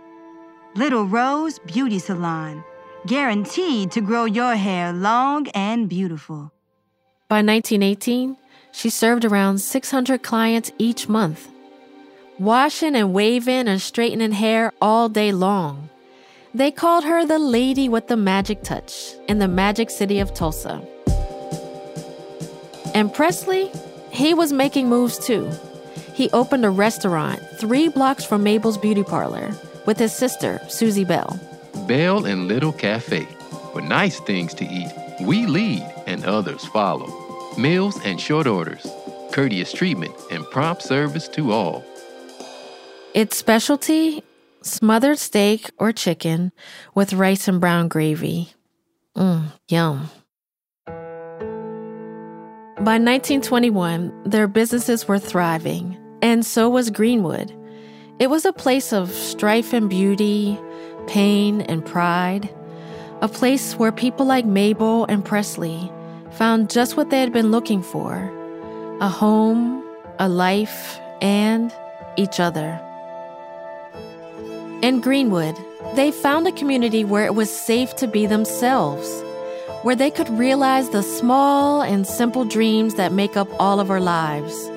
Little 0.75 1.05
Rose 1.05 1.59
Beauty 1.59 1.99
Salon, 1.99 2.63
guaranteed 3.05 3.91
to 3.91 4.01
grow 4.01 4.25
your 4.25 4.55
hair 4.55 4.91
long 4.91 5.47
and 5.49 5.87
beautiful. 5.87 6.51
By 7.29 7.43
1918, 7.43 8.35
she 8.71 8.89
served 8.89 9.23
around 9.23 9.59
600 9.59 10.23
clients 10.23 10.71
each 10.79 11.07
month, 11.07 11.47
washing 12.39 12.95
and 12.95 13.13
waving 13.13 13.67
and 13.67 13.81
straightening 13.81 14.31
hair 14.31 14.71
all 14.81 15.09
day 15.09 15.31
long. 15.31 15.89
They 16.53 16.71
called 16.71 17.03
her 17.03 17.25
the 17.25 17.39
lady 17.39 17.89
with 17.89 18.07
the 18.07 18.17
magic 18.17 18.63
touch 18.63 19.13
in 19.27 19.39
the 19.39 19.47
magic 19.47 19.89
city 19.89 20.19
of 20.19 20.33
Tulsa. 20.33 20.81
And 22.93 23.13
Presley, 23.13 23.71
he 24.11 24.33
was 24.33 24.53
making 24.53 24.87
moves 24.87 25.17
too. 25.17 25.49
He 26.13 26.29
opened 26.29 26.63
a 26.63 26.69
restaurant 26.69 27.41
three 27.57 27.87
blocks 27.87 28.23
from 28.23 28.43
Mabel's 28.43 28.77
beauty 28.77 29.03
parlor 29.03 29.51
with 29.87 29.97
his 29.97 30.13
sister, 30.13 30.61
Susie 30.69 31.05
Bell. 31.05 31.39
Bell 31.87 32.25
and 32.25 32.47
Little 32.47 32.71
Cafe. 32.71 33.27
For 33.71 33.81
nice 33.81 34.19
things 34.19 34.53
to 34.55 34.65
eat, 34.65 34.91
we 35.21 35.47
lead 35.47 35.83
and 36.05 36.23
others 36.25 36.63
follow. 36.65 37.07
Meals 37.57 37.99
and 38.05 38.21
short 38.21 38.45
orders, 38.45 38.85
courteous 39.31 39.73
treatment, 39.73 40.13
and 40.29 40.45
prompt 40.51 40.83
service 40.83 41.27
to 41.29 41.51
all. 41.51 41.83
Its 43.13 43.37
specialty 43.37 44.23
smothered 44.63 45.19
steak 45.19 45.69
or 45.77 45.91
chicken 45.91 46.51
with 46.95 47.13
rice 47.13 47.47
and 47.47 47.61
brown 47.61 47.87
gravy. 47.87 48.51
Mmm, 49.15 49.51
yum. 49.67 50.09
By 52.77 52.97
1921, 52.97 54.23
their 54.25 54.47
businesses 54.47 55.07
were 55.07 55.19
thriving, 55.19 55.95
and 56.23 56.43
so 56.43 56.67
was 56.71 56.89
Greenwood. 56.89 57.55
It 58.17 58.31
was 58.31 58.45
a 58.45 58.53
place 58.53 58.91
of 58.91 59.11
strife 59.11 59.73
and 59.73 59.91
beauty, 59.91 60.59
pain 61.05 61.61
and 61.61 61.85
pride, 61.85 62.49
a 63.21 63.27
place 63.27 63.75
where 63.75 63.91
people 63.91 64.25
like 64.25 64.45
Mabel 64.45 65.05
and 65.05 65.23
Presley 65.23 65.91
found 66.31 66.71
just 66.71 66.97
what 66.97 67.11
they 67.11 67.19
had 67.19 67.31
been 67.31 67.51
looking 67.51 67.83
for 67.83 68.31
a 69.01 69.07
home, 69.07 69.83
a 70.17 70.27
life, 70.27 70.99
and 71.21 71.71
each 72.17 72.39
other. 72.39 72.81
In 74.83 74.99
Greenwood, 74.99 75.55
they 75.95 76.11
found 76.11 76.45
a 76.45 76.51
community 76.51 77.05
where 77.05 77.25
it 77.25 77.35
was 77.35 77.49
safe 77.49 77.95
to 77.95 78.05
be 78.05 78.25
themselves, 78.25 79.23
where 79.83 79.95
they 79.95 80.11
could 80.11 80.27
realize 80.31 80.89
the 80.89 81.01
small 81.01 81.81
and 81.81 82.05
simple 82.05 82.43
dreams 82.43 82.95
that 82.95 83.13
make 83.13 83.37
up 83.37 83.47
all 83.61 83.79
of 83.79 83.89
our 83.89 84.01
lives. 84.01 84.69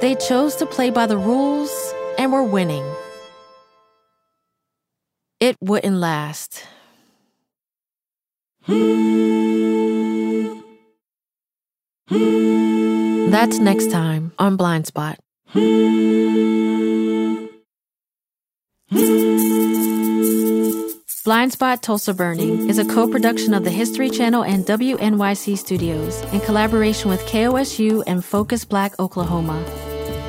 They 0.00 0.14
chose 0.14 0.56
to 0.56 0.64
play 0.64 0.88
by 0.88 1.04
the 1.04 1.18
rules 1.18 1.70
and 2.16 2.32
were 2.32 2.42
winning. 2.42 2.84
it 5.40 5.58
wouldn't 5.60 5.96
last. 5.96 6.64
That's 13.30 13.58
next 13.58 13.90
time 13.90 14.32
on 14.38 14.56
Blind 14.56 14.86
Spot. 14.86 15.18
Blind 21.24 21.52
Spot 21.52 21.82
Tulsa 21.82 22.14
Burning 22.14 22.68
is 22.70 22.78
a 22.78 22.84
co 22.84 23.08
production 23.08 23.52
of 23.52 23.64
the 23.64 23.70
History 23.70 24.08
Channel 24.08 24.44
and 24.44 24.64
WNYC 24.64 25.58
Studios 25.58 26.22
in 26.32 26.38
collaboration 26.40 27.10
with 27.10 27.20
KOSU 27.26 28.04
and 28.06 28.24
Focus 28.24 28.64
Black 28.64 28.96
Oklahoma. 29.00 29.64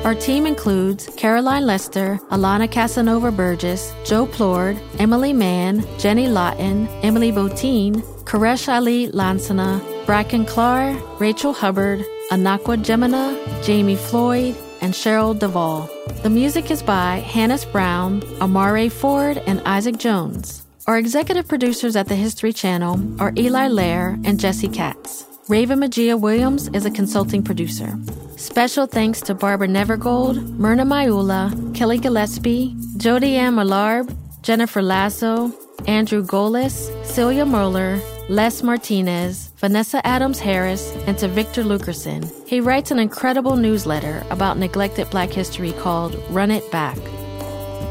Our 0.02 0.16
team 0.16 0.46
includes 0.46 1.08
Caroline 1.16 1.64
Lester, 1.64 2.18
Alana 2.30 2.68
Casanova 2.68 3.30
Burgess, 3.30 3.94
Joe 4.04 4.26
Plourde, 4.26 4.80
Emily 4.98 5.32
Mann, 5.32 5.86
Jenny 5.98 6.26
Lawton, 6.28 6.88
Emily 7.04 7.30
Botein, 7.30 8.02
Quraysh 8.24 8.68
Ali 8.68 9.08
Lansana, 9.08 9.80
Bracken 10.06 10.44
Clar, 10.44 10.92
Rachel 11.20 11.52
Hubbard, 11.52 12.04
Anakwa 12.32 12.82
Gemina, 12.82 13.64
Jamie 13.64 13.94
Floyd, 13.94 14.56
and 14.80 14.92
Cheryl 14.92 15.38
Devall. 15.38 15.95
The 16.22 16.30
music 16.30 16.70
is 16.70 16.82
by 16.82 17.16
Hannis 17.16 17.64
Brown, 17.64 18.22
Amare 18.40 18.88
Ford, 18.88 19.38
and 19.46 19.60
Isaac 19.66 19.98
Jones. 19.98 20.64
Our 20.86 20.98
executive 20.98 21.48
producers 21.48 21.96
at 21.96 22.08
the 22.08 22.14
History 22.14 22.52
Channel 22.52 23.20
are 23.20 23.32
Eli 23.36 23.68
Lehrer 23.68 24.24
and 24.24 24.38
Jesse 24.38 24.68
Katz. 24.68 25.26
Raven 25.48 25.80
Majia 25.80 26.18
Williams 26.18 26.68
is 26.68 26.84
a 26.86 26.90
consulting 26.90 27.42
producer. 27.42 27.98
Special 28.36 28.86
thanks 28.86 29.20
to 29.22 29.34
Barbara 29.34 29.68
Nevergold, 29.68 30.56
Myrna 30.56 30.84
Mayula, 30.84 31.74
Kelly 31.74 31.98
Gillespie, 31.98 32.76
Jody 32.96 33.36
Ann 33.36 33.54
Malarb, 33.54 34.16
Jennifer 34.42 34.82
Lasso, 34.82 35.52
Andrew 35.86 36.24
Golis, 36.24 36.90
Celia 37.04 37.44
Mueller, 37.46 38.00
Les 38.28 38.60
Martinez, 38.62 39.52
Vanessa 39.58 40.04
Adams 40.04 40.40
Harris, 40.40 40.92
and 41.06 41.16
to 41.16 41.28
Victor 41.28 41.62
Luckerson. 41.62 42.28
He 42.48 42.60
writes 42.60 42.90
an 42.90 42.98
incredible 42.98 43.54
newsletter 43.54 44.24
about 44.30 44.58
neglected 44.58 45.08
black 45.10 45.30
history 45.30 45.72
called 45.72 46.20
Run 46.30 46.50
It 46.50 46.68
Back. 46.72 46.98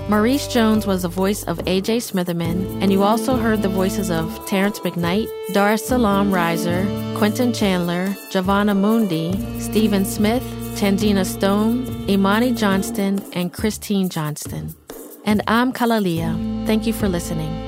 Maurice 0.10 0.48
Jones 0.48 0.86
was 0.86 1.04
the 1.04 1.08
voice 1.08 1.44
of 1.44 1.58
AJ 1.60 1.98
Smitherman, 2.12 2.82
and 2.82 2.92
you 2.92 3.02
also 3.02 3.38
heard 3.38 3.62
the 3.62 3.70
voices 3.70 4.12
of 4.12 4.46
Terrence 4.46 4.80
McKnight, 4.82 5.28
Doris 5.54 5.88
Salam 5.88 6.32
Reiser, 6.32 6.86
Quentin 7.18 7.54
Chandler, 7.54 8.14
Giovanna 8.30 8.76
Mundi, 8.76 9.32
Stephen 9.60 10.04
Smith, 10.04 10.44
Tangina 10.76 11.26
Stone, 11.26 12.08
Imani 12.10 12.52
Johnston, 12.52 13.24
and 13.34 13.54
Christine 13.54 14.10
Johnston. 14.10 14.76
And 15.26 15.42
I'm 15.48 15.72
KalaLea. 15.72 16.68
Thank 16.68 16.86
you 16.86 16.94
for 16.94 17.08
listening. 17.08 17.65